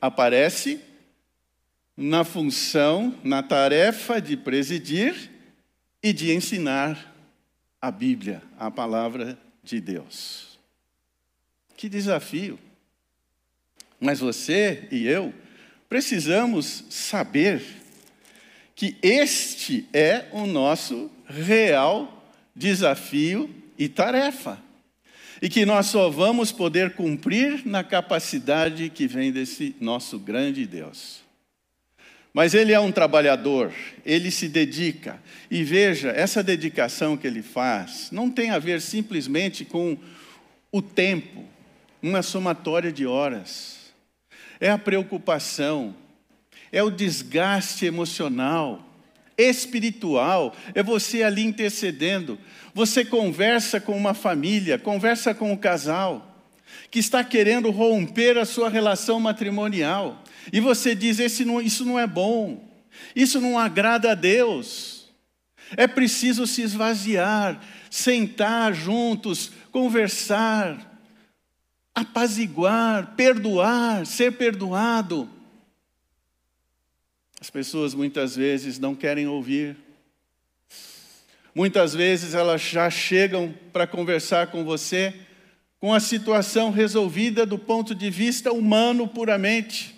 Aparece 0.04 0.82
na 1.96 2.24
função, 2.24 3.18
na 3.24 3.42
tarefa 3.42 4.20
de 4.20 4.36
presidir 4.36 5.30
e 6.02 6.12
de 6.12 6.30
ensinar 6.30 7.16
a 7.80 7.90
Bíblia, 7.90 8.42
a 8.58 8.70
palavra 8.70 9.38
de 9.62 9.80
Deus. 9.80 10.58
Que 11.74 11.88
desafio! 11.88 12.58
Mas 13.98 14.20
você 14.20 14.86
e 14.90 15.06
eu 15.06 15.32
precisamos 15.88 16.84
saber 16.90 17.64
que 18.76 18.98
este 19.00 19.88
é 19.90 20.28
o 20.32 20.46
nosso 20.46 21.10
real 21.26 22.30
desafio 22.54 23.48
e 23.78 23.88
tarefa. 23.88 24.62
E 25.44 25.48
que 25.50 25.66
nós 25.66 25.88
só 25.88 26.09
vamos 26.09 26.50
poder 26.50 26.94
cumprir 26.94 27.66
na 27.66 27.85
capacidade 27.85 28.88
que 28.88 29.07
vem 29.07 29.30
desse 29.30 29.76
nosso 29.78 30.18
grande 30.18 30.64
Deus. 30.66 31.20
Mas 32.33 32.54
ele 32.54 32.72
é 32.72 32.80
um 32.80 32.90
trabalhador, 32.90 33.70
ele 34.07 34.30
se 34.30 34.48
dedica. 34.48 35.22
E 35.50 35.62
veja, 35.62 36.09
essa 36.09 36.42
dedicação 36.42 37.14
que 37.14 37.26
ele 37.26 37.42
faz 37.42 38.09
não 38.11 38.30
tem 38.30 38.52
a 38.52 38.59
ver 38.59 38.80
simplesmente 38.80 39.66
com 39.66 39.98
o 40.72 40.80
tempo, 40.80 41.44
uma 42.02 42.22
somatória 42.22 42.90
de 42.90 43.04
horas. 43.04 43.92
É 44.59 44.70
a 44.70 44.78
preocupação, 44.78 45.94
é 46.72 46.83
o 46.83 46.90
desgaste 46.90 47.85
emocional, 47.85 48.83
espiritual, 49.36 50.54
é 50.74 50.82
você 50.82 51.22
ali 51.22 51.44
intercedendo. 51.44 52.38
Você 52.72 53.04
conversa 53.04 53.80
com 53.80 53.96
uma 53.96 54.14
família, 54.14 54.78
conversa 54.78 55.34
com 55.34 55.52
um 55.52 55.56
casal 55.56 56.30
que 56.90 56.98
está 56.98 57.22
querendo 57.22 57.70
romper 57.70 58.38
a 58.38 58.44
sua 58.44 58.68
relação 58.68 59.18
matrimonial. 59.20 60.22
E 60.52 60.60
você 60.60 60.94
diz: 60.94 61.18
Esse 61.18 61.44
não, 61.44 61.60
Isso 61.60 61.84
não 61.84 61.98
é 61.98 62.06
bom, 62.06 62.68
isso 63.14 63.40
não 63.40 63.58
agrada 63.58 64.12
a 64.12 64.14
Deus. 64.14 65.04
É 65.76 65.86
preciso 65.86 66.46
se 66.46 66.62
esvaziar, 66.62 67.60
sentar 67.90 68.72
juntos, 68.74 69.50
conversar, 69.72 71.00
apaziguar, 71.94 73.14
perdoar, 73.16 74.04
ser 74.06 74.32
perdoado. 74.32 75.28
As 77.44 77.50
pessoas 77.50 77.92
muitas 77.92 78.35
vezes 78.35 78.78
não 78.78 78.94
querem 78.94 79.28
ouvir. 79.28 79.76
Muitas 81.54 81.92
vezes 81.92 82.33
elas 82.33 82.62
já 82.62 82.88
chegam 82.88 83.54
para 83.70 83.87
conversar 83.87 84.46
com 84.46 84.64
você 84.64 85.12
com 85.78 85.92
a 85.92 86.00
situação 86.00 86.70
resolvida 86.70 87.44
do 87.44 87.59
ponto 87.59 87.94
de 87.94 88.09
vista 88.09 88.50
humano 88.50 89.07
puramente. 89.07 89.94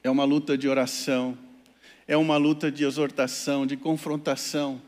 É 0.00 0.08
uma 0.08 0.22
luta 0.22 0.56
de 0.56 0.68
oração, 0.68 1.36
é 2.06 2.16
uma 2.16 2.36
luta 2.36 2.70
de 2.70 2.84
exortação, 2.84 3.66
de 3.66 3.76
confrontação. 3.76 4.80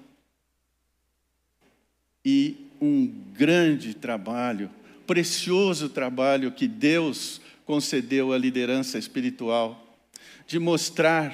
E 2.24 2.68
um 2.80 3.09
grande 3.33 3.92
trabalho, 3.92 4.70
precioso 5.04 5.88
trabalho 5.88 6.52
que 6.52 6.68
Deus 6.68 7.40
concedeu 7.66 8.33
à 8.33 8.38
liderança 8.38 8.98
espiritual, 8.98 9.89
de 10.50 10.58
mostrar 10.58 11.32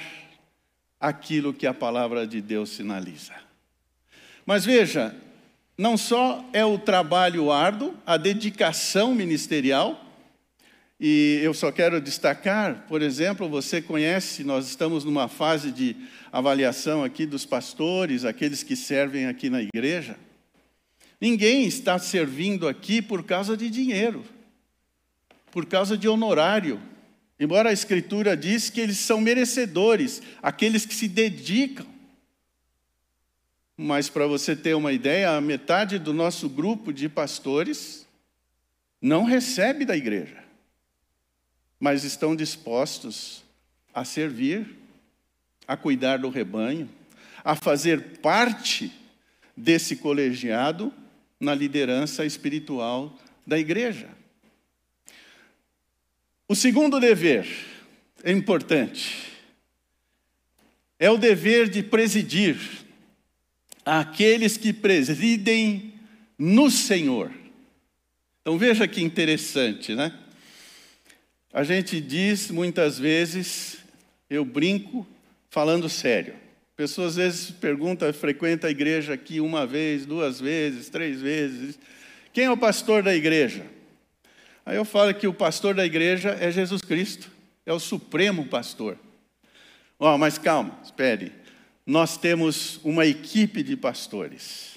aquilo 0.99 1.51
que 1.51 1.65
a 1.65 1.73
palavra 1.73 2.27
de 2.27 2.39
Deus 2.39 2.69
sinaliza. 2.69 3.33
Mas 4.45 4.63
veja, 4.63 5.15
não 5.75 5.97
só 5.97 6.47
é 6.53 6.63
o 6.63 6.77
trabalho 6.77 7.51
árduo, 7.51 7.95
a 8.05 8.15
dedicação 8.15 9.15
ministerial, 9.15 10.05
e 10.99 11.39
eu 11.41 11.51
só 11.51 11.71
quero 11.71 11.99
destacar, 11.99 12.85
por 12.87 13.01
exemplo, 13.01 13.49
você 13.49 13.81
conhece, 13.81 14.43
nós 14.43 14.67
estamos 14.67 15.03
numa 15.03 15.27
fase 15.27 15.71
de 15.71 15.95
avaliação 16.31 17.03
aqui 17.03 17.25
dos 17.25 17.43
pastores, 17.43 18.23
aqueles 18.23 18.61
que 18.61 18.75
servem 18.75 19.25
aqui 19.25 19.49
na 19.49 19.63
igreja. 19.63 20.15
Ninguém 21.19 21.65
está 21.65 21.97
servindo 21.97 22.67
aqui 22.67 23.01
por 23.01 23.23
causa 23.23 23.57
de 23.57 23.67
dinheiro, 23.67 24.23
por 25.49 25.65
causa 25.65 25.97
de 25.97 26.07
honorário. 26.07 26.79
Embora 27.39 27.69
a 27.69 27.73
Escritura 27.73 28.35
diz 28.35 28.69
que 28.69 28.81
eles 28.81 28.97
são 28.97 29.21
merecedores, 29.21 30.21
aqueles 30.41 30.85
que 30.85 30.95
se 30.95 31.07
dedicam. 31.07 31.85
Mas 33.75 34.09
para 34.09 34.25
você 34.25 34.55
ter 34.55 34.75
uma 34.75 34.91
ideia, 34.91 35.31
a 35.31 35.41
metade 35.41 35.99
do 35.99 36.13
nosso 36.13 36.49
grupo 36.49 36.91
de 36.91 37.07
pastores 37.07 38.07
não 38.99 39.23
recebe 39.23 39.85
da 39.85 39.95
igreja 39.95 40.47
mas 41.79 42.03
estão 42.03 42.35
dispostos 42.35 43.43
a 43.93 44.03
servir, 44.03 44.75
a 45.67 45.77
cuidar 45.77 46.17
do 46.17 46.29
rebanho, 46.29 46.89
a 47.43 47.55
fazer 47.55 48.19
parte 48.19 48.91
desse 49.55 49.95
colegiado 49.97 50.93
na 51.39 51.53
liderança 51.53 52.25
espiritual 52.25 53.15
da 53.45 53.57
igreja. 53.57 54.09
O 56.49 56.55
segundo 56.55 56.99
dever 56.99 57.45
é 58.23 58.31
importante. 58.31 59.27
É 60.97 61.11
o 61.11 61.17
dever 61.17 61.69
de 61.69 61.83
presidir 61.83 62.57
aqueles 63.85 64.55
que 64.55 64.71
presidem 64.71 65.93
no 66.37 66.71
Senhor. 66.71 67.31
Então 68.41 68.57
veja 68.57 68.87
que 68.87 69.01
interessante, 69.01 69.93
né? 69.93 70.17
A 71.51 71.63
gente 71.63 71.99
diz 71.99 72.49
muitas 72.49 72.97
vezes, 72.97 73.79
eu 74.29 74.45
brinco 74.45 75.05
falando 75.49 75.89
sério. 75.89 76.33
Pessoas 76.77 77.09
às 77.09 77.15
vezes 77.15 77.51
perguntam, 77.51 78.11
frequenta 78.13 78.67
a 78.67 78.71
igreja 78.71 79.13
aqui 79.13 79.41
uma 79.41 79.65
vez, 79.65 80.05
duas 80.05 80.39
vezes, 80.39 80.89
três 80.89 81.19
vezes. 81.19 81.77
Quem 82.31 82.45
é 82.45 82.51
o 82.51 82.55
pastor 82.55 83.03
da 83.03 83.13
igreja? 83.13 83.65
Aí 84.67 84.75
eu 84.75 84.83
falo 84.83 85.13
que 85.13 85.25
o 85.25 85.33
pastor 85.33 85.73
da 85.73 85.85
igreja 85.85 86.31
é 86.41 86.51
Jesus 86.51 86.81
Cristo, 86.81 87.31
é 87.65 87.71
o 87.71 87.79
supremo 87.79 88.45
pastor. 88.47 88.99
Ó, 89.97 90.13
oh, 90.13 90.17
mas 90.17 90.37
calma, 90.37 90.77
espere. 90.83 91.31
Nós 91.85 92.17
temos 92.17 92.77
uma 92.83 93.05
equipe 93.05 93.63
de 93.63 93.77
pastores 93.77 94.73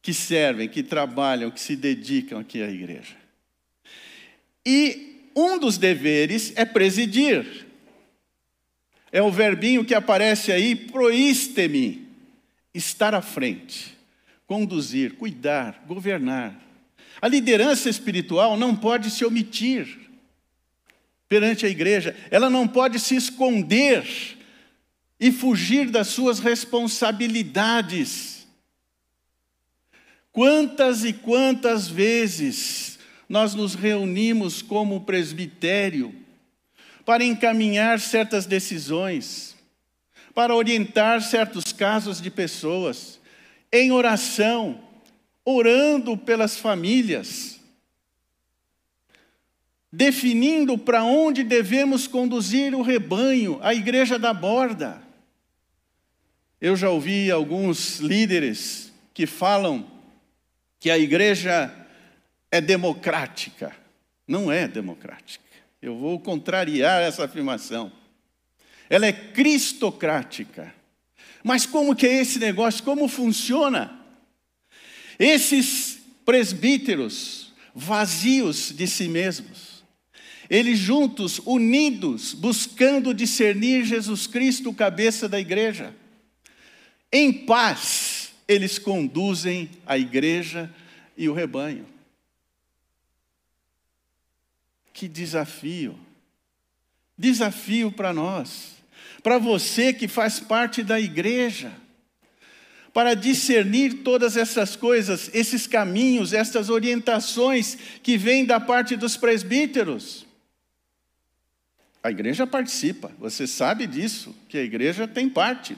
que 0.00 0.14
servem, 0.14 0.66
que 0.66 0.82
trabalham, 0.82 1.50
que 1.50 1.60
se 1.60 1.76
dedicam 1.76 2.38
aqui 2.38 2.62
à 2.62 2.70
igreja. 2.70 3.14
E 4.64 5.30
um 5.36 5.58
dos 5.58 5.76
deveres 5.76 6.54
é 6.56 6.64
presidir. 6.64 7.66
É 9.12 9.20
o 9.20 9.30
verbinho 9.30 9.84
que 9.84 9.94
aparece 9.94 10.50
aí, 10.50 10.74
proíste-me, 10.74 12.08
estar 12.72 13.14
à 13.14 13.20
frente, 13.20 13.94
conduzir, 14.46 15.16
cuidar, 15.16 15.84
governar. 15.86 16.65
A 17.20 17.28
liderança 17.28 17.88
espiritual 17.88 18.56
não 18.56 18.74
pode 18.74 19.10
se 19.10 19.24
omitir 19.24 20.06
perante 21.28 21.66
a 21.66 21.68
igreja, 21.68 22.16
ela 22.30 22.48
não 22.48 22.68
pode 22.68 23.00
se 23.00 23.16
esconder 23.16 24.06
e 25.18 25.32
fugir 25.32 25.90
das 25.90 26.08
suas 26.08 26.38
responsabilidades. 26.38 28.46
Quantas 30.30 31.04
e 31.04 31.12
quantas 31.12 31.88
vezes 31.88 32.98
nós 33.28 33.54
nos 33.54 33.74
reunimos 33.74 34.62
como 34.62 35.00
presbitério 35.00 36.14
para 37.04 37.24
encaminhar 37.24 37.98
certas 37.98 38.46
decisões, 38.46 39.56
para 40.34 40.54
orientar 40.54 41.22
certos 41.22 41.72
casos 41.72 42.20
de 42.20 42.30
pessoas, 42.30 43.18
em 43.72 43.90
oração, 43.90 44.85
orando 45.48 46.18
pelas 46.18 46.56
famílias, 46.58 47.60
definindo 49.92 50.76
para 50.76 51.04
onde 51.04 51.44
devemos 51.44 52.08
conduzir 52.08 52.74
o 52.74 52.82
rebanho, 52.82 53.60
a 53.62 53.72
igreja 53.72 54.18
da 54.18 54.34
borda. 54.34 55.00
Eu 56.60 56.74
já 56.74 56.90
ouvi 56.90 57.30
alguns 57.30 58.00
líderes 58.00 58.92
que 59.14 59.24
falam 59.24 59.88
que 60.80 60.90
a 60.90 60.98
igreja 60.98 61.72
é 62.50 62.60
democrática. 62.60 63.74
Não 64.26 64.50
é 64.50 64.66
democrática. 64.66 65.44
Eu 65.80 65.96
vou 65.96 66.18
contrariar 66.18 67.02
essa 67.02 67.24
afirmação. 67.24 67.92
Ela 68.90 69.06
é 69.06 69.12
cristocrática. 69.12 70.74
Mas 71.44 71.64
como 71.64 71.94
que 71.94 72.06
é 72.06 72.20
esse 72.20 72.40
negócio? 72.40 72.82
Como 72.82 73.06
funciona? 73.06 74.05
Esses 75.18 75.98
presbíteros 76.24 77.52
vazios 77.74 78.72
de 78.74 78.86
si 78.86 79.08
mesmos, 79.08 79.84
eles 80.48 80.78
juntos, 80.78 81.40
unidos, 81.44 82.32
buscando 82.32 83.12
discernir 83.12 83.84
Jesus 83.84 84.26
Cristo, 84.26 84.72
cabeça 84.72 85.28
da 85.28 85.40
igreja 85.40 85.94
em 87.10 87.32
paz, 87.32 88.32
eles 88.46 88.78
conduzem 88.78 89.70
a 89.86 89.96
igreja 89.96 90.72
e 91.16 91.28
o 91.28 91.34
rebanho. 91.34 91.86
Que 94.92 95.08
desafio! 95.08 95.98
Desafio 97.18 97.90
para 97.90 98.12
nós, 98.12 98.74
para 99.22 99.38
você 99.38 99.94
que 99.94 100.06
faz 100.06 100.38
parte 100.38 100.82
da 100.82 101.00
igreja, 101.00 101.72
para 102.96 103.12
discernir 103.12 104.02
todas 104.02 104.38
essas 104.38 104.74
coisas, 104.74 105.28
esses 105.34 105.66
caminhos, 105.66 106.32
essas 106.32 106.70
orientações 106.70 107.76
que 108.02 108.16
vêm 108.16 108.42
da 108.42 108.58
parte 108.58 108.96
dos 108.96 109.18
presbíteros. 109.18 110.24
A 112.02 112.10
igreja 112.10 112.46
participa, 112.46 113.12
você 113.18 113.46
sabe 113.46 113.86
disso, 113.86 114.34
que 114.48 114.56
a 114.56 114.62
igreja 114.62 115.06
tem 115.06 115.28
parte. 115.28 115.76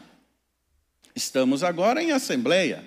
Estamos 1.13 1.65
agora 1.65 2.01
em 2.01 2.13
assembleia 2.13 2.85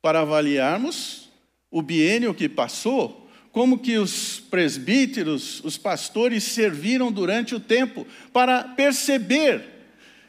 para 0.00 0.20
avaliarmos 0.20 1.28
o 1.70 1.82
biênio 1.82 2.32
que 2.32 2.48
passou, 2.48 3.28
como 3.52 3.80
que 3.80 3.98
os 3.98 4.40
presbíteros, 4.40 5.62
os 5.62 5.76
pastores 5.76 6.42
serviram 6.42 7.12
durante 7.12 7.54
o 7.54 7.60
tempo 7.60 8.06
para 8.32 8.64
perceber 8.64 9.62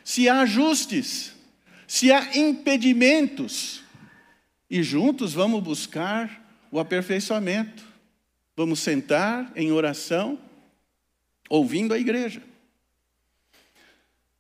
se 0.03 0.27
há 0.27 0.41
ajustes, 0.41 1.38
se 1.89 2.11
há 2.11 2.37
impedimentos. 2.37 3.81
E 4.69 4.83
juntos 4.83 5.33
vamos 5.33 5.63
buscar 5.63 6.47
o 6.71 6.79
aperfeiçoamento. 6.79 7.83
Vamos 8.55 8.79
sentar 8.79 9.51
em 9.55 9.71
oração, 9.71 10.37
ouvindo 11.49 11.91
a 11.91 11.97
igreja. 11.97 12.43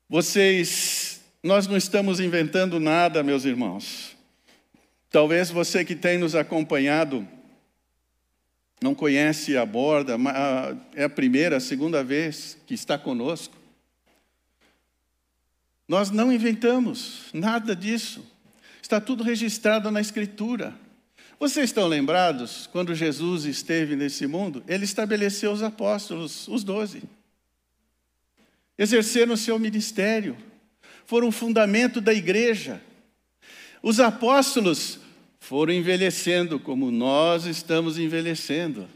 Vocês 0.07 1.21
nós 1.41 1.65
não 1.65 1.75
estamos 1.75 2.19
inventando 2.19 2.79
nada, 2.79 3.23
meus 3.23 3.45
irmãos. 3.45 4.15
Talvez 5.09 5.49
você 5.49 5.83
que 5.83 5.95
tem 5.95 6.19
nos 6.19 6.35
acompanhado 6.35 7.27
não 8.79 8.93
conhece 8.93 9.57
a 9.57 9.65
borda, 9.65 10.17
é 10.93 11.05
a 11.05 11.09
primeira, 11.09 11.57
a 11.57 11.59
segunda 11.59 12.03
vez 12.03 12.59
que 12.67 12.75
está 12.75 12.95
conosco. 12.95 13.58
Nós 15.89 16.09
não 16.09 16.31
inventamos 16.31 17.25
nada 17.33 17.75
disso. 17.75 18.25
Está 18.81 19.01
tudo 19.01 19.21
registrado 19.21 19.91
na 19.91 19.99
Escritura. 19.99 20.73
Vocês 21.37 21.65
estão 21.65 21.87
lembrados, 21.87 22.69
quando 22.71 22.95
Jesus 22.95 23.43
esteve 23.43 23.97
nesse 23.97 24.25
mundo, 24.25 24.63
ele 24.67 24.85
estabeleceu 24.85 25.51
os 25.51 25.61
apóstolos, 25.61 26.47
os 26.47 26.63
doze. 26.63 27.03
Exerceram 28.77 29.33
o 29.33 29.37
seu 29.37 29.59
ministério 29.59 30.37
foram 31.09 31.29
o 31.29 31.31
fundamento 31.31 31.99
da 31.99 32.13
igreja. 32.13 32.79
Os 33.81 33.99
apóstolos 33.99 34.99
foram 35.39 35.73
envelhecendo 35.73 36.59
como 36.59 36.91
nós 36.91 37.47
estamos 37.47 37.97
envelhecendo. 37.97 38.87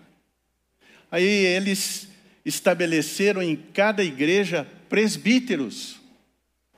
Aí 1.10 1.23
eles 1.23 2.08
estabeleceram 2.45 3.41
em 3.41 3.56
cada 3.56 4.03
igreja 4.03 4.67
presbíteros. 4.88 5.99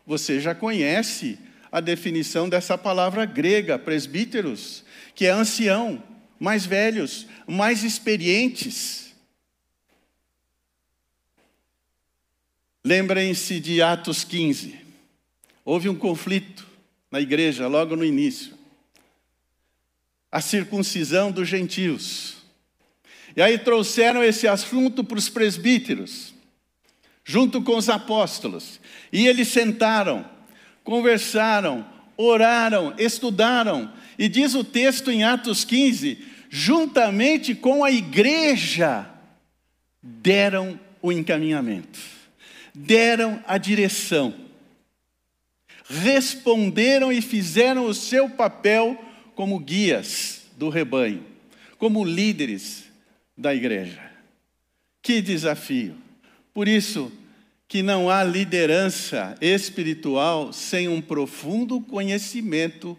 Você 0.05 0.39
já 0.39 0.53
conhece 0.53 1.39
a 1.71 1.79
definição 1.79 2.47
dessa 2.47 2.77
palavra 2.77 3.25
grega, 3.25 3.79
presbíteros, 3.79 4.83
que 5.15 5.25
é 5.25 5.31
ancião, 5.31 6.01
mais 6.39 6.65
velhos, 6.65 7.25
mais 7.47 7.83
experientes. 7.83 9.13
Lembrem-se 12.83 13.59
de 13.59 13.81
Atos 13.81 14.23
15. 14.23 14.79
Houve 15.63 15.89
um 15.89 15.95
conflito 15.95 16.67
na 17.09 17.19
igreja 17.19 17.67
logo 17.67 17.95
no 17.95 18.05
início. 18.05 18.53
A 20.31 20.39
circuncisão 20.39 21.31
dos 21.31 21.49
gentios. 21.49 22.35
E 23.35 23.41
aí 23.41 23.57
trouxeram 23.57 24.23
esse 24.23 24.47
assunto 24.47 25.03
para 25.03 25.17
os 25.17 25.29
presbíteros, 25.29 26.34
junto 27.25 27.61
com 27.61 27.75
os 27.75 27.89
apóstolos. 27.89 28.79
E 29.11 29.27
eles 29.27 29.49
sentaram, 29.49 30.25
conversaram, 30.83 31.85
oraram, 32.15 32.93
estudaram. 32.97 33.91
E 34.17 34.29
diz 34.29 34.55
o 34.55 34.63
texto 34.63 35.11
em 35.11 35.25
Atos 35.25 35.65
15: 35.65 36.25
juntamente 36.49 37.53
com 37.53 37.83
a 37.83 37.91
igreja, 37.91 39.05
deram 40.01 40.79
o 41.01 41.11
encaminhamento, 41.11 41.99
deram 42.73 43.43
a 43.45 43.57
direção 43.57 44.45
responderam 45.87 47.11
e 47.11 47.21
fizeram 47.21 47.85
o 47.85 47.93
seu 47.93 48.29
papel 48.29 48.97
como 49.35 49.59
guias 49.59 50.43
do 50.57 50.69
rebanho, 50.69 51.23
como 51.77 52.03
líderes 52.03 52.85
da 53.37 53.53
igreja. 53.53 54.01
Que 55.01 55.21
desafio! 55.21 56.04
Por 56.55 56.69
isso, 56.69 57.11
que 57.67 57.83
não 57.83 58.09
há 58.09 58.23
liderança 58.23 59.35
espiritual 59.41 60.53
sem 60.53 60.87
um 60.87 61.01
profundo 61.01 61.81
conhecimento 61.81 62.97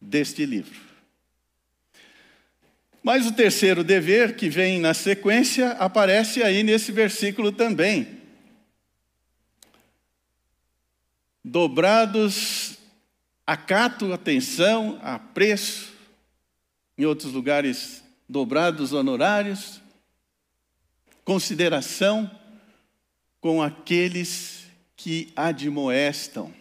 deste 0.00 0.46
livro. 0.46 0.80
Mas 3.02 3.26
o 3.26 3.32
terceiro 3.32 3.82
dever, 3.82 4.36
que 4.36 4.48
vem 4.48 4.78
na 4.78 4.94
sequência, 4.94 5.72
aparece 5.72 6.44
aí 6.44 6.62
nesse 6.62 6.92
versículo 6.92 7.50
também. 7.50 8.20
Dobrados, 11.44 12.78
acato, 13.44 14.12
atenção, 14.12 15.00
apreço, 15.02 15.92
em 16.96 17.04
outros 17.04 17.32
lugares, 17.32 18.04
dobrados 18.28 18.92
honorários, 18.92 19.82
consideração 21.24 22.30
com 23.42 23.60
aqueles 23.60 24.66
que 24.96 25.32
admoestam 25.34 26.54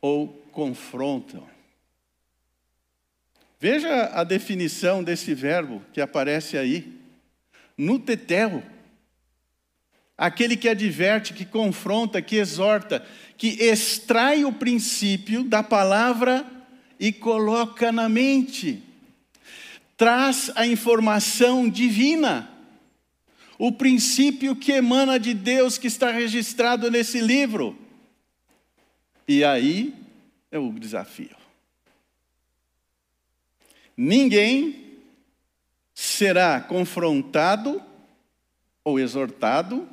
ou 0.00 0.28
confrontam. 0.52 1.44
Veja 3.58 4.04
a 4.14 4.22
definição 4.22 5.02
desse 5.02 5.34
verbo 5.34 5.82
que 5.92 6.00
aparece 6.00 6.56
aí. 6.56 6.96
Nutetel. 7.76 8.62
Aquele 10.16 10.56
que 10.56 10.68
adverte, 10.68 11.34
que 11.34 11.44
confronta, 11.44 12.22
que 12.22 12.36
exorta, 12.36 13.04
que 13.36 13.60
extrai 13.60 14.44
o 14.44 14.52
princípio 14.52 15.42
da 15.42 15.62
palavra 15.62 16.46
e 17.00 17.12
coloca 17.12 17.90
na 17.90 18.08
mente. 18.08 18.80
Traz 19.96 20.52
a 20.54 20.64
informação 20.64 21.68
divina. 21.68 22.48
O 23.58 23.72
princípio 23.72 24.54
que 24.54 24.72
emana 24.72 25.18
de 25.18 25.34
Deus 25.34 25.76
que 25.76 25.88
está 25.88 26.12
registrado 26.12 26.90
nesse 26.90 27.20
livro. 27.20 27.76
E 29.26 29.44
aí 29.44 29.92
é 30.50 30.58
o 30.58 30.72
desafio. 30.72 31.36
Ninguém 33.96 34.96
será 35.92 36.60
confrontado 36.60 37.82
ou 38.84 39.00
exortado 39.00 39.88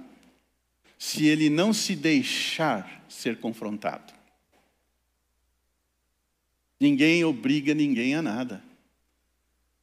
se 0.98 1.26
ele 1.26 1.50
não 1.50 1.74
se 1.74 1.96
deixar 1.96 3.04
ser 3.10 3.40
confrontado. 3.40 4.14
Ninguém 6.80 7.24
obriga 7.24 7.74
ninguém 7.74 8.14
a 8.16 8.22
nada. 8.22 8.64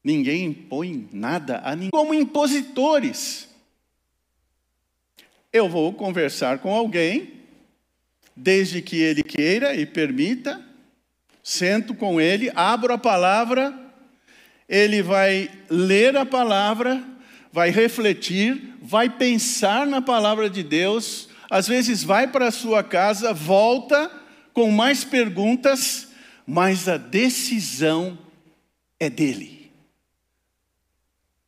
Ninguém 0.05 0.45
impõe 0.45 1.09
nada 1.13 1.61
a 1.65 1.75
ninguém. 1.75 1.91
Como 1.91 2.15
impositores. 2.15 3.49
Eu 5.53 5.69
vou 5.69 5.93
conversar 5.93 6.59
com 6.59 6.75
alguém, 6.75 7.41
desde 8.35 8.81
que 8.81 8.97
ele 8.97 9.23
queira 9.23 9.75
e 9.75 9.85
permita, 9.85 10.61
sento 11.43 11.95
com 11.95 12.21
ele, 12.21 12.51
abro 12.55 12.93
a 12.93 12.99
palavra 12.99 13.83
ele 14.73 15.03
vai 15.03 15.51
ler 15.69 16.17
a 16.17 16.25
palavra, 16.25 17.05
vai 17.53 17.69
refletir, 17.69 18.75
vai 18.81 19.07
pensar 19.11 19.87
na 19.87 20.01
palavra 20.01 20.49
de 20.49 20.63
Deus, 20.63 21.29
às 21.51 21.69
vezes 21.69 22.03
vai 22.03 22.27
para 22.27 22.49
a 22.49 22.51
sua 22.51 22.83
casa, 22.83 23.35
volta 23.35 24.11
com 24.55 24.71
mais 24.71 25.05
perguntas, 25.05 26.09
mas 26.47 26.89
a 26.89 26.97
decisão 26.97 28.19
é 28.99 29.11
dele. 29.11 29.71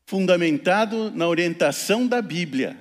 Fundamentado 0.04 1.10
na 1.10 1.26
orientação 1.26 2.06
da 2.06 2.20
Bíblia 2.20 2.76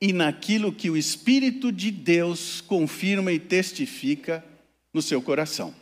e 0.00 0.12
naquilo 0.12 0.72
que 0.72 0.88
o 0.88 0.96
Espírito 0.96 1.72
de 1.72 1.90
Deus 1.90 2.60
confirma 2.60 3.32
e 3.32 3.38
testifica 3.38 4.44
no 4.92 5.02
seu 5.02 5.20
coração. 5.20 5.74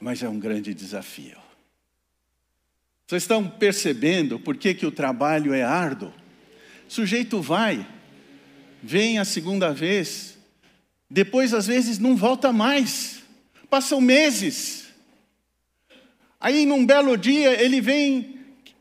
Mas 0.00 0.22
é 0.22 0.28
um 0.28 0.38
grande 0.38 0.74
desafio. 0.74 1.38
Vocês 3.06 3.22
estão 3.22 3.48
percebendo 3.48 4.40
por 4.40 4.56
que, 4.56 4.74
que 4.74 4.86
o 4.86 4.90
trabalho 4.90 5.52
é 5.52 5.62
árduo? 5.62 6.12
O 6.88 6.92
sujeito 6.92 7.40
vai, 7.40 7.86
vem 8.82 9.18
a 9.18 9.24
segunda 9.24 9.72
vez, 9.72 10.36
depois 11.08 11.54
às 11.54 11.66
vezes 11.66 11.98
não 11.98 12.16
volta 12.16 12.52
mais, 12.52 13.22
passam 13.70 14.00
meses. 14.00 14.88
Aí 16.40 16.66
num 16.66 16.84
belo 16.84 17.16
dia 17.16 17.62
ele 17.62 17.80
vem 17.80 18.40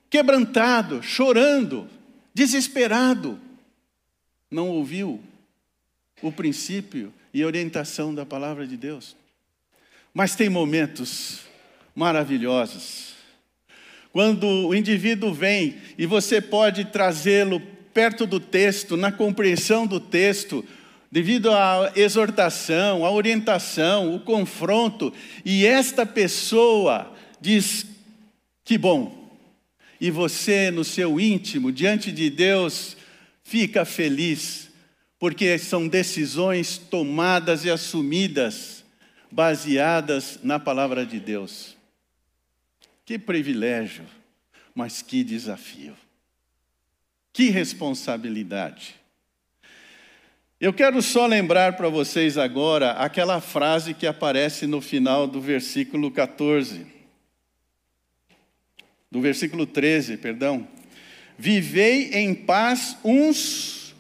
quebrantado, 0.10 1.04
chorando, 1.04 1.90
desesperado. 2.34 3.40
Não 4.50 4.70
ouviu 4.70 5.22
o 6.22 6.32
princípio 6.32 7.14
e 7.34 7.44
orientação 7.44 8.14
da 8.14 8.26
palavra 8.26 8.66
de 8.66 8.78
Deus. 8.78 9.16
Mas 10.14 10.36
tem 10.36 10.50
momentos 10.50 11.42
maravilhosos 11.96 13.14
quando 14.14 14.46
o 14.46 14.76
indivíduo 14.76 15.34
vem 15.34 15.76
e 15.98 16.06
você 16.06 16.40
pode 16.40 16.86
trazê-lo 16.86 17.60
perto 17.92 18.28
do 18.28 18.40
texto, 18.40 18.96
na 18.96 19.12
compreensão 19.12 19.88
do 19.88 20.00
texto, 20.00 20.64
devido 21.12 21.52
à 21.52 21.92
exortação, 21.96 23.04
à 23.04 23.12
orientação, 23.12 24.16
o 24.16 24.20
confronto, 24.20 25.12
e 25.44 25.66
esta 25.66 26.06
pessoa 26.06 27.12
diz: 27.42 27.88
que 28.64 28.78
bom. 28.78 29.23
E 30.00 30.12
você, 30.12 30.72
no 30.72 30.84
seu 30.84 31.20
íntimo, 31.20 31.72
diante 31.72 32.12
de 32.12 32.30
Deus, 32.30 32.98
fica 33.44 33.86
feliz, 33.86 34.70
porque 35.20 35.58
são 35.58 35.88
decisões 35.88 36.78
tomadas 36.78 37.66
e 37.66 37.70
assumidas, 37.70 38.84
baseadas 39.32 40.40
na 40.44 40.60
palavra 40.60 41.06
de 41.06 41.20
Deus. 41.20 41.78
Que 43.06 43.20
privilégio, 43.20 44.06
mas 44.74 45.02
que 45.02 45.24
desafio. 45.24 45.96
Que 47.32 47.50
responsabilidade. 47.50 48.96
Eu 50.60 50.72
quero 50.72 51.02
só 51.02 51.26
lembrar 51.26 51.76
para 51.76 51.90
vocês 51.90 52.38
agora 52.38 52.92
aquela 52.92 53.42
frase 53.42 53.94
que 53.94 54.08
aparece 54.08 54.66
no 54.66 54.80
final 54.80 55.28
do 55.28 55.42
versículo 55.42 56.10
14. 56.10 56.86
Do 59.14 59.22
versículo 59.22 59.68
13, 59.68 60.18
perdão. 60.18 60.68
Vivei 61.38 62.14
em 62.14 62.34
paz 62.34 62.98
uns 63.04 63.94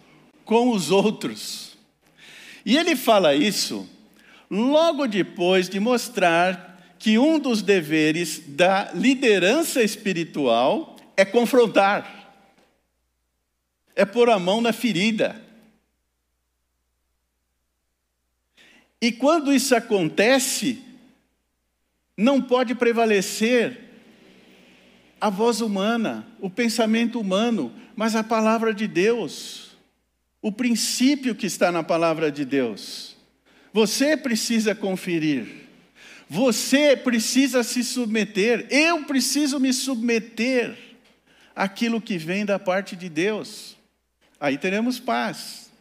com 0.44 0.72
os 0.72 0.90
outros. 0.90 1.78
E 2.66 2.76
ele 2.76 2.96
fala 2.96 3.36
isso 3.36 3.88
logo 4.50 5.06
depois 5.06 5.70
de 5.70 5.80
mostrar 5.80 6.96
que 6.98 7.20
um 7.20 7.38
dos 7.38 7.62
deveres 7.62 8.42
da 8.44 8.92
liderança 8.92 9.84
espiritual 9.84 10.98
é 11.16 11.24
confrontar, 11.24 12.34
é 13.96 14.06
pôr 14.06 14.32
a 14.32 14.40
mão 14.40 14.62
na 14.62 14.74
ferida. 14.74 15.40
E 19.00 19.12
quando 19.12 19.54
isso 19.54 19.76
acontece, 19.76 20.84
não 22.18 22.42
pode 22.42 22.74
prevalecer 22.74 23.93
a 25.24 25.30
voz 25.30 25.62
humana, 25.62 26.28
o 26.42 26.50
pensamento 26.50 27.18
humano, 27.18 27.72
mas 27.96 28.14
a 28.14 28.22
palavra 28.22 28.74
de 28.74 28.90
Deus, 28.90 29.72
o 30.42 30.52
princípio 30.52 31.34
que 31.34 31.46
está 31.46 31.72
na 31.72 31.82
palavra 31.82 32.30
de 32.30 32.44
Deus. 32.44 33.16
Você 33.72 34.18
precisa 34.18 34.76
conferir. 34.76 35.48
Você 36.28 36.98
precisa 36.98 37.64
se 37.64 37.86
submeter, 37.86 38.68
eu 38.70 39.06
preciso 39.06 39.62
me 39.62 39.72
submeter 39.72 40.78
àquilo 41.56 42.02
que 42.02 42.18
vem 42.18 42.46
da 42.46 42.60
parte 42.60 42.94
de 42.94 43.08
Deus. 43.08 43.78
Aí 44.42 44.58
teremos 44.58 45.00
paz. 45.00 45.72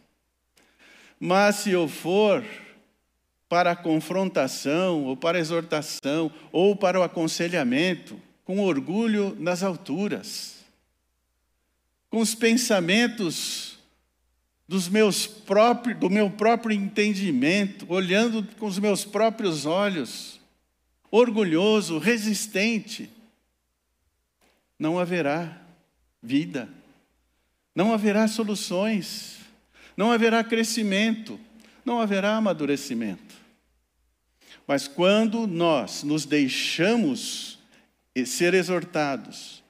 Mas 1.19 1.57
se 1.57 1.71
eu 1.73 1.89
for 1.89 2.45
para 3.49 3.73
a 3.73 3.77
confrontação, 3.77 5.03
ou 5.03 5.17
para 5.17 5.37
a 5.37 5.41
exortação, 5.41 6.31
ou 6.53 6.77
para 6.77 7.01
o 7.01 7.03
aconselhamento, 7.03 8.17
com 8.45 8.61
orgulho 8.61 9.37
nas 9.39 9.63
alturas, 9.63 10.57
com 12.11 12.19
os 12.19 12.35
pensamentos 12.35 13.79
dos 14.67 14.89
meus 14.89 15.27
próprios, 15.27 15.99
do 15.99 16.09
meu 16.09 16.31
próprio 16.31 16.75
entendimento, 16.75 17.87
olhando 17.89 18.47
com 18.57 18.67
os 18.67 18.79
meus 18.79 19.05
próprios 19.05 19.67
olhos, 19.67 20.41
orgulhoso, 21.11 21.99
resistente, 21.99 23.11
não 24.79 24.99
haverá 24.99 25.61
vida, 26.23 26.69
não 27.75 27.93
haverá 27.93 28.27
soluções, 28.27 29.39
não 29.97 30.11
haverá 30.11 30.43
crescimento, 30.43 31.39
não 31.85 32.01
haverá 32.01 32.37
amadurecimento. 32.37 33.35
Mas 34.67 34.89
quando 34.89 35.47
nós 35.47 36.03
nos 36.03 36.25
deixamos 36.25 37.59
ser 38.27 38.55
exortados, 38.55 39.63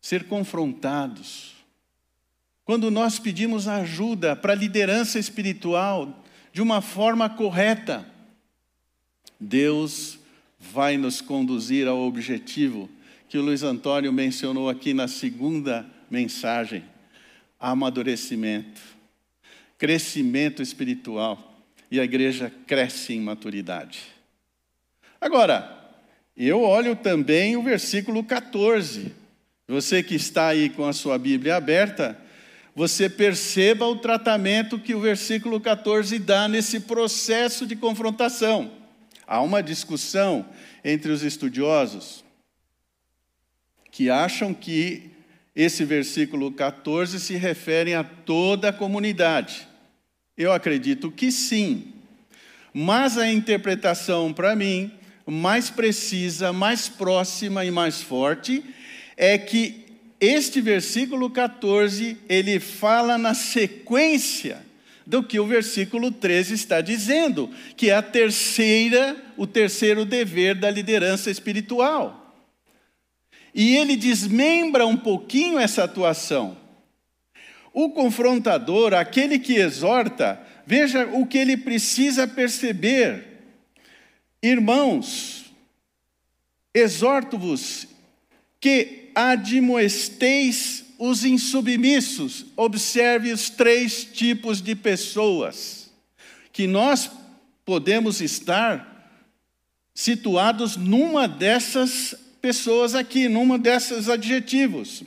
ser 0.00 0.24
confrontados, 0.24 1.52
quando 2.64 2.90
nós 2.90 3.18
pedimos 3.18 3.66
ajuda 3.66 4.36
para 4.36 4.52
a 4.52 4.56
liderança 4.56 5.18
espiritual 5.18 6.24
de 6.52 6.62
uma 6.62 6.80
forma 6.80 7.28
correta, 7.28 8.06
Deus 9.38 10.18
vai 10.58 10.96
nos 10.96 11.20
conduzir 11.20 11.88
ao 11.88 11.98
objetivo 11.98 12.88
que 13.28 13.36
o 13.36 13.42
Luiz 13.42 13.62
Antônio 13.62 14.12
mencionou 14.12 14.68
aqui 14.68 14.94
na 14.94 15.08
segunda 15.08 15.84
mensagem: 16.10 16.84
amadurecimento, 17.58 18.80
crescimento 19.76 20.62
espiritual. 20.62 21.48
E 21.90 22.00
a 22.00 22.04
igreja 22.04 22.50
cresce 22.66 23.12
em 23.12 23.20
maturidade. 23.20 24.00
Agora, 25.20 25.81
eu 26.48 26.62
olho 26.62 26.96
também 26.96 27.56
o 27.56 27.62
versículo 27.62 28.24
14. 28.24 29.12
Você 29.68 30.02
que 30.02 30.14
está 30.14 30.48
aí 30.48 30.70
com 30.70 30.84
a 30.84 30.92
sua 30.92 31.18
Bíblia 31.18 31.56
aberta, 31.56 32.18
você 32.74 33.08
perceba 33.08 33.86
o 33.86 33.96
tratamento 33.96 34.78
que 34.78 34.94
o 34.94 35.00
versículo 35.00 35.60
14 35.60 36.18
dá 36.18 36.48
nesse 36.48 36.80
processo 36.80 37.66
de 37.66 37.76
confrontação. 37.76 38.70
Há 39.26 39.40
uma 39.40 39.62
discussão 39.62 40.46
entre 40.84 41.12
os 41.12 41.22
estudiosos 41.22 42.24
que 43.90 44.08
acham 44.08 44.54
que 44.54 45.10
esse 45.54 45.84
versículo 45.84 46.50
14 46.50 47.20
se 47.20 47.36
refere 47.36 47.94
a 47.94 48.02
toda 48.02 48.70
a 48.70 48.72
comunidade. 48.72 49.68
Eu 50.36 50.50
acredito 50.50 51.10
que 51.10 51.30
sim, 51.30 51.92
mas 52.72 53.18
a 53.18 53.30
interpretação, 53.30 54.32
para 54.32 54.56
mim, 54.56 54.90
mais 55.26 55.70
precisa, 55.70 56.52
mais 56.52 56.88
próxima 56.88 57.64
e 57.64 57.70
mais 57.70 58.02
forte 58.02 58.62
é 59.16 59.38
que 59.38 59.82
este 60.20 60.60
versículo 60.60 61.28
14, 61.30 62.16
ele 62.28 62.60
fala 62.60 63.18
na 63.18 63.34
sequência 63.34 64.64
do 65.04 65.22
que 65.22 65.40
o 65.40 65.46
versículo 65.46 66.12
13 66.12 66.54
está 66.54 66.80
dizendo, 66.80 67.50
que 67.76 67.90
é 67.90 67.94
a 67.94 68.02
terceira, 68.02 69.16
o 69.36 69.46
terceiro 69.46 70.04
dever 70.04 70.54
da 70.54 70.70
liderança 70.70 71.30
espiritual. 71.30 72.36
E 73.54 73.76
ele 73.76 73.96
desmembra 73.96 74.86
um 74.86 74.96
pouquinho 74.96 75.58
essa 75.58 75.84
atuação. 75.84 76.56
O 77.72 77.90
confrontador, 77.90 78.94
aquele 78.94 79.38
que 79.38 79.54
exorta, 79.54 80.40
veja 80.66 81.06
o 81.06 81.26
que 81.26 81.38
ele 81.38 81.56
precisa 81.56 82.28
perceber. 82.28 83.31
Irmãos, 84.42 85.44
exorto-vos 86.74 87.86
que 88.60 89.10
admoesteis 89.14 90.84
os 90.98 91.24
insubmissos. 91.24 92.46
Observe 92.56 93.32
os 93.32 93.50
três 93.50 94.04
tipos 94.04 94.60
de 94.60 94.74
pessoas 94.74 95.90
que 96.52 96.66
nós 96.66 97.10
podemos 97.64 98.20
estar 98.20 99.10
situados 99.94 100.76
numa 100.76 101.28
dessas 101.28 102.14
pessoas 102.40 102.94
aqui, 102.94 103.28
numa 103.28 103.58
desses 103.58 104.08
adjetivos. 104.08 105.02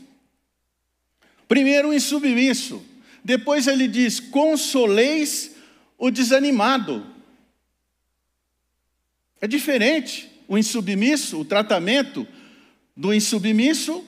Primeiro, 1.48 1.89
o 1.89 1.93
insubmisso. 1.93 2.84
Depois 3.24 3.67
ele 3.67 3.88
diz: 3.88 4.19
consoleis 4.19 5.52
o 5.98 6.10
desanimado. 6.10 7.14
É 9.41 9.48
diferente 9.48 10.30
o 10.48 10.58
insubmisso, 10.58 11.41
o 11.41 11.45
tratamento 11.45 12.28
do 12.95 13.13
insubmisso 13.13 14.04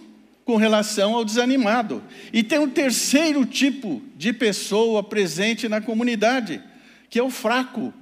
com 0.46 0.56
relação 0.56 1.16
ao 1.16 1.26
desanimado. 1.26 2.02
E 2.32 2.42
tem 2.42 2.60
um 2.60 2.70
terceiro 2.70 3.46
tipo 3.46 4.02
de 4.16 4.32
pessoa 4.32 5.04
presente 5.04 5.68
na 5.68 5.82
comunidade, 5.82 6.64
que 7.10 7.20
é 7.20 7.24
o 7.24 7.30
fraco. 7.30 7.94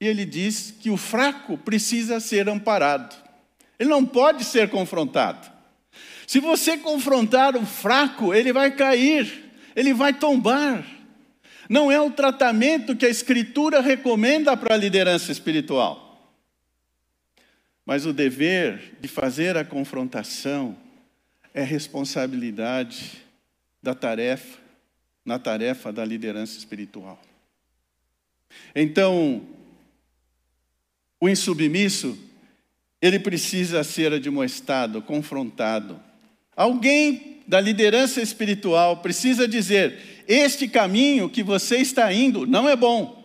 E 0.00 0.06
ele 0.06 0.26
diz 0.26 0.74
que 0.78 0.90
o 0.90 0.96
fraco 0.96 1.56
precisa 1.56 2.20
ser 2.20 2.48
amparado. 2.48 3.16
Ele 3.78 3.88
não 3.88 4.04
pode 4.04 4.44
ser 4.44 4.68
confrontado. 4.68 5.50
Se 6.26 6.40
você 6.40 6.76
confrontar 6.76 7.56
o 7.56 7.64
fraco, 7.64 8.34
ele 8.34 8.52
vai 8.52 8.70
cair, 8.70 9.50
ele 9.74 9.94
vai 9.94 10.12
tombar. 10.12 10.84
Não 11.68 11.90
é 11.90 11.98
o 11.98 12.10
tratamento 12.10 12.94
que 12.94 13.06
a 13.06 13.10
Escritura 13.10 13.80
recomenda 13.80 14.54
para 14.56 14.74
a 14.74 14.78
liderança 14.78 15.32
espiritual. 15.32 16.07
Mas 17.88 18.04
o 18.04 18.12
dever 18.12 18.96
de 19.00 19.08
fazer 19.08 19.56
a 19.56 19.64
confrontação 19.64 20.76
é 21.54 21.62
responsabilidade 21.62 23.24
da 23.82 23.94
tarefa, 23.94 24.58
na 25.24 25.38
tarefa 25.38 25.90
da 25.90 26.04
liderança 26.04 26.58
espiritual. 26.58 27.18
Então, 28.76 29.40
o 31.18 31.30
insubmisso 31.30 32.18
ele 33.00 33.18
precisa 33.18 33.82
ser 33.82 34.12
admoestado, 34.12 35.00
confrontado. 35.00 35.98
Alguém 36.54 37.38
da 37.46 37.58
liderança 37.58 38.20
espiritual 38.20 38.98
precisa 38.98 39.48
dizer: 39.48 40.24
este 40.28 40.68
caminho 40.68 41.30
que 41.30 41.42
você 41.42 41.78
está 41.78 42.12
indo 42.12 42.46
não 42.46 42.68
é 42.68 42.76
bom. 42.76 43.17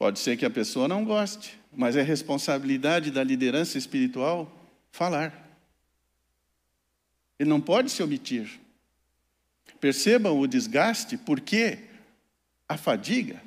Pode 0.00 0.18
ser 0.18 0.38
que 0.38 0.46
a 0.46 0.50
pessoa 0.50 0.88
não 0.88 1.04
goste, 1.04 1.60
mas 1.70 1.94
é 1.94 2.00
responsabilidade 2.00 3.10
da 3.10 3.22
liderança 3.22 3.76
espiritual 3.76 4.50
falar. 4.90 5.46
Ele 7.38 7.50
não 7.50 7.60
pode 7.60 7.90
se 7.90 8.02
omitir. 8.02 8.58
Percebam 9.78 10.38
o 10.38 10.46
desgaste, 10.46 11.18
porque 11.18 11.80
a 12.66 12.78
fadiga 12.78 13.42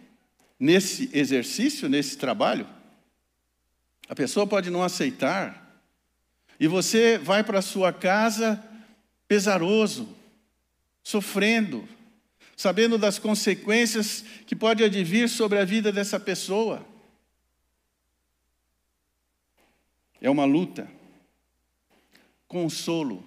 nesse 0.59 1.09
exercício, 1.11 1.89
nesse 1.89 2.19
trabalho, 2.19 2.69
a 4.07 4.13
pessoa 4.13 4.45
pode 4.45 4.69
não 4.69 4.83
aceitar, 4.83 5.81
e 6.59 6.67
você 6.67 7.17
vai 7.17 7.43
para 7.43 7.63
sua 7.63 7.91
casa 7.91 8.63
pesaroso, 9.27 10.07
sofrendo, 11.01 11.89
sabendo 12.55 12.97
das 12.97 13.17
consequências 13.19 14.23
que 14.45 14.55
pode 14.55 14.83
advir 14.83 15.29
sobre 15.29 15.59
a 15.59 15.65
vida 15.65 15.91
dessa 15.91 16.19
pessoa. 16.19 16.85
É 20.21 20.29
uma 20.29 20.45
luta. 20.45 20.89
Consolo 22.47 23.25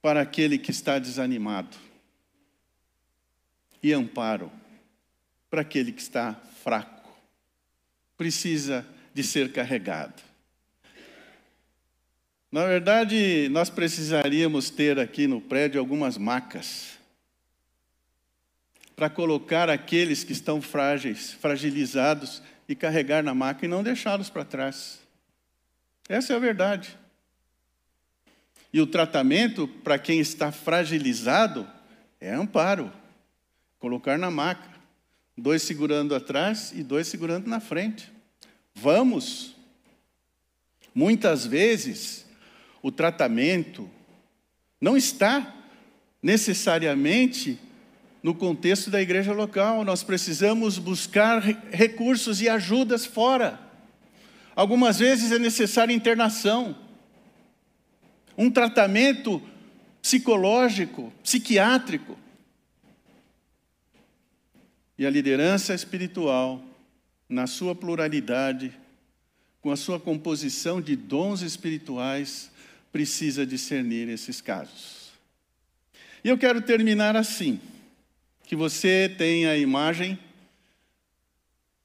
para 0.00 0.20
aquele 0.22 0.58
que 0.58 0.70
está 0.70 0.98
desanimado. 0.98 1.76
E 3.82 3.92
amparo 3.92 4.50
para 5.50 5.62
aquele 5.62 5.92
que 5.92 6.02
está 6.02 6.34
fraco, 6.62 7.10
precisa 8.16 8.86
de 9.14 9.22
ser 9.22 9.50
carregado. 9.52 10.22
Na 12.50 12.66
verdade, 12.66 13.48
nós 13.50 13.70
precisaríamos 13.70 14.68
ter 14.68 14.98
aqui 14.98 15.26
no 15.26 15.40
prédio 15.40 15.80
algumas 15.80 16.18
macas 16.18 16.97
para 18.98 19.08
colocar 19.08 19.70
aqueles 19.70 20.24
que 20.24 20.32
estão 20.32 20.60
frágeis, 20.60 21.30
fragilizados 21.34 22.42
e 22.68 22.74
carregar 22.74 23.22
na 23.22 23.32
maca 23.32 23.64
e 23.64 23.68
não 23.68 23.80
deixá-los 23.80 24.28
para 24.28 24.44
trás. 24.44 24.98
Essa 26.08 26.32
é 26.32 26.36
a 26.36 26.40
verdade. 26.40 26.98
E 28.72 28.80
o 28.80 28.88
tratamento 28.88 29.68
para 29.68 30.00
quem 30.00 30.18
está 30.18 30.50
fragilizado 30.50 31.64
é 32.20 32.34
amparo, 32.34 32.92
colocar 33.78 34.18
na 34.18 34.32
maca 34.32 34.68
dois 35.36 35.62
segurando 35.62 36.12
atrás 36.12 36.72
e 36.74 36.82
dois 36.82 37.06
segurando 37.06 37.46
na 37.46 37.60
frente. 37.60 38.12
Vamos. 38.74 39.54
Muitas 40.92 41.46
vezes, 41.46 42.26
o 42.82 42.90
tratamento 42.90 43.88
não 44.80 44.96
está 44.96 45.54
necessariamente 46.20 47.60
no 48.22 48.34
contexto 48.34 48.90
da 48.90 49.00
igreja 49.00 49.32
local, 49.32 49.84
nós 49.84 50.02
precisamos 50.02 50.78
buscar 50.78 51.40
recursos 51.70 52.40
e 52.40 52.48
ajudas 52.48 53.06
fora. 53.06 53.60
Algumas 54.56 54.98
vezes 54.98 55.30
é 55.30 55.38
necessária 55.38 55.94
internação, 55.94 56.76
um 58.36 58.50
tratamento 58.50 59.40
psicológico, 60.02 61.12
psiquiátrico. 61.22 62.18
E 64.98 65.06
a 65.06 65.10
liderança 65.10 65.74
espiritual, 65.74 66.60
na 67.28 67.46
sua 67.46 67.74
pluralidade, 67.74 68.72
com 69.60 69.70
a 69.70 69.76
sua 69.76 70.00
composição 70.00 70.80
de 70.80 70.96
dons 70.96 71.42
espirituais, 71.42 72.50
precisa 72.90 73.46
discernir 73.46 74.08
esses 74.08 74.40
casos. 74.40 75.12
E 76.24 76.28
eu 76.28 76.36
quero 76.36 76.60
terminar 76.60 77.14
assim: 77.16 77.60
que 78.48 78.56
você 78.56 79.14
tenha 79.18 79.50
a 79.50 79.58
imagem 79.58 80.18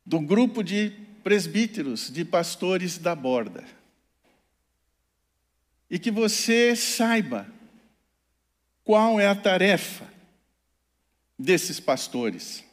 do 0.05 0.17
grupo 0.17 0.63
de 0.63 0.93
presbíteros, 1.21 2.09
de 2.09 2.23
pastores 2.23 2.97
da 2.97 3.13
borda. 3.13 3.65
e 5.89 5.99
que 5.99 6.09
você 6.09 6.75
saiba 6.75 7.45
qual 8.83 9.19
é 9.19 9.27
a 9.27 9.35
tarefa 9.35 10.11
desses 11.37 11.79
pastores. 11.79 12.63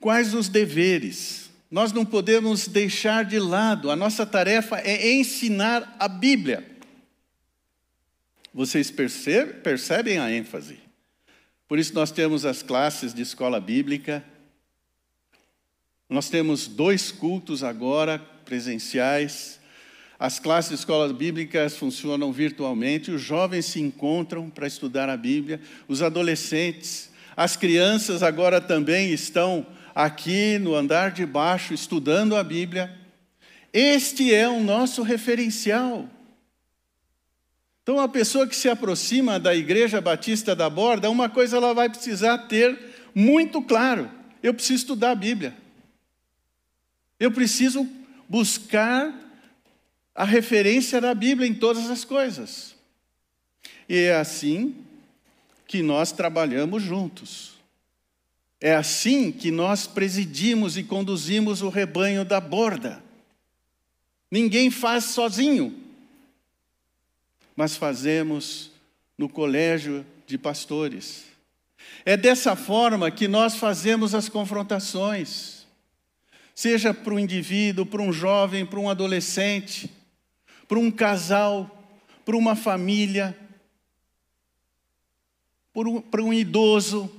Quais 0.00 0.34
os 0.34 0.48
deveres? 0.48 1.50
Nós 1.70 1.92
não 1.92 2.04
podemos 2.04 2.66
deixar 2.66 3.24
de 3.24 3.38
lado, 3.38 3.90
a 3.90 3.94
nossa 3.94 4.26
tarefa 4.26 4.78
é 4.78 5.12
ensinar 5.12 5.96
a 6.00 6.08
Bíblia. 6.08 6.68
Vocês 8.52 8.90
percebem 8.90 10.18
a 10.18 10.32
ênfase? 10.32 10.89
Por 11.70 11.78
isso, 11.78 11.94
nós 11.94 12.10
temos 12.10 12.44
as 12.44 12.64
classes 12.64 13.14
de 13.14 13.22
escola 13.22 13.60
bíblica. 13.60 14.24
Nós 16.08 16.28
temos 16.28 16.66
dois 16.66 17.12
cultos 17.12 17.62
agora 17.62 18.18
presenciais. 18.44 19.60
As 20.18 20.40
classes 20.40 20.70
de 20.70 20.74
escolas 20.74 21.12
bíblicas 21.12 21.76
funcionam 21.76 22.32
virtualmente. 22.32 23.12
Os 23.12 23.22
jovens 23.22 23.66
se 23.66 23.80
encontram 23.80 24.50
para 24.50 24.66
estudar 24.66 25.08
a 25.08 25.16
Bíblia. 25.16 25.60
Os 25.86 26.02
adolescentes, 26.02 27.08
as 27.36 27.54
crianças 27.54 28.24
agora 28.24 28.60
também 28.60 29.12
estão 29.12 29.64
aqui 29.94 30.58
no 30.58 30.74
andar 30.74 31.12
de 31.12 31.24
baixo 31.24 31.72
estudando 31.72 32.34
a 32.34 32.42
Bíblia. 32.42 32.98
Este 33.72 34.34
é 34.34 34.48
o 34.48 34.60
nosso 34.60 35.02
referencial. 35.04 36.08
Então, 37.90 38.00
a 38.00 38.06
pessoa 38.06 38.46
que 38.46 38.54
se 38.54 38.68
aproxima 38.68 39.40
da 39.40 39.52
Igreja 39.52 40.00
Batista 40.00 40.54
da 40.54 40.70
Borda, 40.70 41.10
uma 41.10 41.28
coisa 41.28 41.56
ela 41.56 41.74
vai 41.74 41.88
precisar 41.88 42.38
ter 42.38 42.78
muito 43.12 43.60
claro: 43.60 44.08
eu 44.40 44.54
preciso 44.54 44.82
estudar 44.82 45.10
a 45.10 45.14
Bíblia. 45.16 45.56
Eu 47.18 47.32
preciso 47.32 47.84
buscar 48.28 49.12
a 50.14 50.24
referência 50.24 51.00
da 51.00 51.12
Bíblia 51.12 51.48
em 51.48 51.52
todas 51.52 51.90
as 51.90 52.04
coisas. 52.04 52.76
E 53.88 53.96
é 53.96 54.14
assim 54.14 54.76
que 55.66 55.82
nós 55.82 56.12
trabalhamos 56.12 56.84
juntos. 56.84 57.54
É 58.60 58.72
assim 58.72 59.32
que 59.32 59.50
nós 59.50 59.88
presidimos 59.88 60.76
e 60.76 60.84
conduzimos 60.84 61.60
o 61.60 61.68
rebanho 61.68 62.24
da 62.24 62.40
borda. 62.40 63.02
Ninguém 64.30 64.70
faz 64.70 65.06
sozinho 65.06 65.89
mas 67.60 67.76
fazemos 67.76 68.70
no 69.18 69.28
colégio 69.28 70.06
de 70.26 70.38
pastores. 70.38 71.26
É 72.06 72.16
dessa 72.16 72.56
forma 72.56 73.10
que 73.10 73.28
nós 73.28 73.56
fazemos 73.56 74.14
as 74.14 74.30
confrontações, 74.30 75.66
seja 76.54 76.94
para 76.94 77.12
um 77.12 77.18
indivíduo, 77.18 77.84
para 77.84 78.00
um 78.00 78.10
jovem, 78.10 78.64
para 78.64 78.80
um 78.80 78.88
adolescente, 78.88 79.90
para 80.66 80.78
um 80.78 80.90
casal, 80.90 81.84
para 82.24 82.34
uma 82.34 82.56
família, 82.56 83.36
para 86.10 86.22
um 86.22 86.32
idoso. 86.32 87.14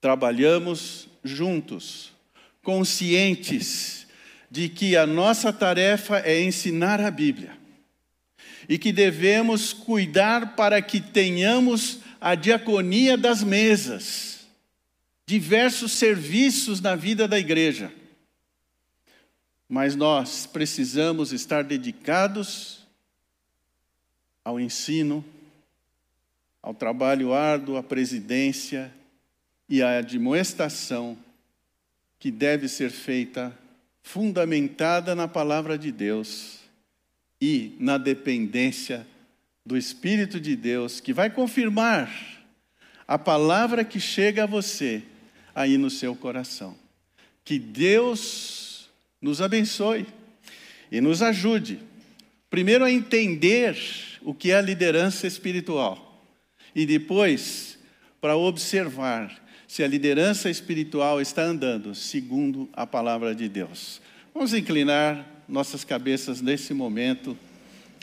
Trabalhamos 0.00 1.06
juntos, 1.22 2.14
conscientes 2.62 4.06
de 4.50 4.70
que 4.70 4.96
a 4.96 5.06
nossa 5.06 5.52
tarefa 5.52 6.20
é 6.20 6.42
ensinar 6.42 6.98
a 6.98 7.10
Bíblia 7.10 7.57
e 8.68 8.76
que 8.76 8.92
devemos 8.92 9.72
cuidar 9.72 10.54
para 10.54 10.82
que 10.82 11.00
tenhamos 11.00 12.00
a 12.20 12.34
diaconia 12.34 13.16
das 13.16 13.42
mesas, 13.42 14.46
diversos 15.26 15.92
serviços 15.92 16.80
na 16.80 16.94
vida 16.94 17.26
da 17.26 17.38
igreja. 17.38 17.90
Mas 19.66 19.96
nós 19.96 20.46
precisamos 20.46 21.32
estar 21.32 21.64
dedicados 21.64 22.86
ao 24.44 24.60
ensino, 24.60 25.24
ao 26.62 26.74
trabalho 26.74 27.32
árduo, 27.32 27.76
à 27.76 27.82
presidência 27.82 28.92
e 29.68 29.82
à 29.82 29.98
admoestação 29.98 31.16
que 32.18 32.30
deve 32.30 32.68
ser 32.68 32.90
feita 32.90 33.56
fundamentada 34.02 35.14
na 35.14 35.28
palavra 35.28 35.78
de 35.78 35.92
Deus 35.92 36.57
e 37.40 37.76
na 37.78 37.98
dependência 37.98 39.06
do 39.64 39.76
Espírito 39.76 40.40
de 40.40 40.56
Deus, 40.56 41.00
que 41.00 41.12
vai 41.12 41.30
confirmar 41.30 42.10
a 43.06 43.18
palavra 43.18 43.84
que 43.84 44.00
chega 44.00 44.44
a 44.44 44.46
você 44.46 45.02
aí 45.54 45.78
no 45.78 45.90
seu 45.90 46.14
coração. 46.14 46.76
Que 47.44 47.58
Deus 47.58 48.88
nos 49.20 49.40
abençoe 49.40 50.06
e 50.90 51.00
nos 51.00 51.22
ajude, 51.22 51.80
primeiro 52.50 52.84
a 52.84 52.90
entender 52.90 53.76
o 54.22 54.32
que 54.34 54.50
é 54.50 54.56
a 54.56 54.60
liderança 54.60 55.26
espiritual 55.26 56.24
e 56.74 56.86
depois 56.86 57.78
para 58.20 58.36
observar 58.36 59.44
se 59.66 59.82
a 59.82 59.88
liderança 59.88 60.48
espiritual 60.48 61.20
está 61.20 61.42
andando 61.42 61.94
segundo 61.94 62.68
a 62.72 62.86
palavra 62.86 63.34
de 63.34 63.48
Deus. 63.48 64.00
Vamos 64.32 64.54
inclinar 64.54 65.26
nossas 65.48 65.82
cabeças 65.82 66.42
nesse 66.42 66.74
momento, 66.74 67.36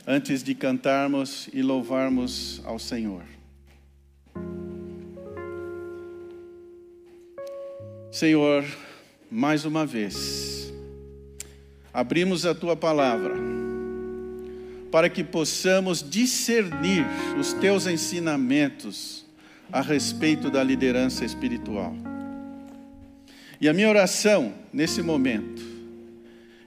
antes 0.06 0.42
de 0.42 0.54
cantarmos 0.54 1.48
e 1.52 1.62
louvarmos 1.62 2.60
ao 2.64 2.78
Senhor. 2.78 3.22
Senhor, 8.10 8.64
mais 9.30 9.64
uma 9.64 9.86
vez, 9.86 10.72
abrimos 11.92 12.44
a 12.44 12.54
tua 12.54 12.74
palavra 12.74 13.34
para 14.90 15.08
que 15.08 15.22
possamos 15.22 16.02
discernir 16.08 17.04
os 17.38 17.52
teus 17.52 17.86
ensinamentos 17.86 19.24
a 19.70 19.82
respeito 19.82 20.50
da 20.50 20.64
liderança 20.64 21.24
espiritual. 21.24 21.94
E 23.60 23.68
a 23.68 23.72
minha 23.72 23.88
oração 23.88 24.52
nesse 24.72 25.02
momento 25.02 25.75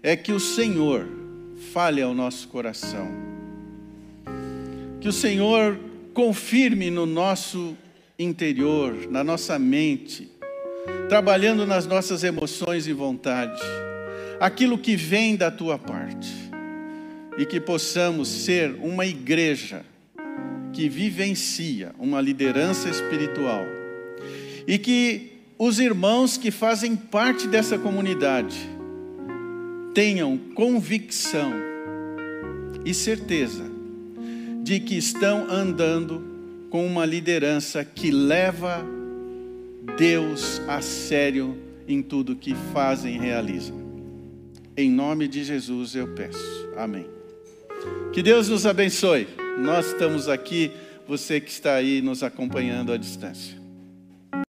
é 0.01 0.15
que 0.15 0.31
o 0.31 0.39
Senhor 0.39 1.07
fale 1.73 2.01
ao 2.01 2.13
nosso 2.13 2.47
coração. 2.47 3.07
Que 5.01 5.07
o 5.07 5.13
Senhor 5.13 5.77
confirme 6.13 6.89
no 6.89 7.05
nosso 7.05 7.77
interior, 8.17 9.07
na 9.09 9.23
nossa 9.23 9.57
mente, 9.57 10.29
trabalhando 11.07 11.65
nas 11.65 11.85
nossas 11.85 12.23
emoções 12.23 12.87
e 12.87 12.93
vontade, 12.93 13.61
aquilo 14.39 14.77
que 14.77 14.95
vem 14.95 15.35
da 15.35 15.51
tua 15.51 15.77
parte, 15.77 16.29
e 17.37 17.45
que 17.45 17.59
possamos 17.59 18.27
ser 18.27 18.75
uma 18.81 19.05
igreja 19.05 19.85
que 20.73 20.89
vivencia 20.89 21.91
uma 21.97 22.21
liderança 22.21 22.89
espiritual, 22.89 23.65
e 24.67 24.77
que 24.77 25.33
os 25.57 25.79
irmãos 25.79 26.37
que 26.37 26.51
fazem 26.51 26.95
parte 26.95 27.47
dessa 27.47 27.77
comunidade, 27.77 28.57
tenham 29.99 30.37
convicção 30.55 31.51
e 32.85 32.93
certeza 32.93 33.65
de 34.63 34.79
que 34.79 34.97
estão 34.97 35.51
andando 35.51 36.23
com 36.69 36.87
uma 36.87 37.05
liderança 37.05 37.83
que 37.83 38.09
leva 38.09 38.81
Deus 39.97 40.61
a 40.69 40.81
sério 40.81 41.57
em 41.85 42.01
tudo 42.01 42.33
que 42.33 42.55
fazem 42.71 43.17
e 43.17 43.19
realizam. 43.19 43.75
Em 44.77 44.89
nome 44.89 45.27
de 45.27 45.43
Jesus 45.43 45.93
eu 45.95 46.07
peço. 46.15 46.69
Amém. 46.77 47.05
Que 48.13 48.23
Deus 48.23 48.47
nos 48.47 48.65
abençoe. 48.65 49.27
Nós 49.59 49.87
estamos 49.87 50.29
aqui, 50.29 50.71
você 51.05 51.41
que 51.41 51.51
está 51.51 51.73
aí 51.73 52.01
nos 52.01 52.23
acompanhando 52.23 52.93
à 52.93 52.97
distância. 52.97 53.58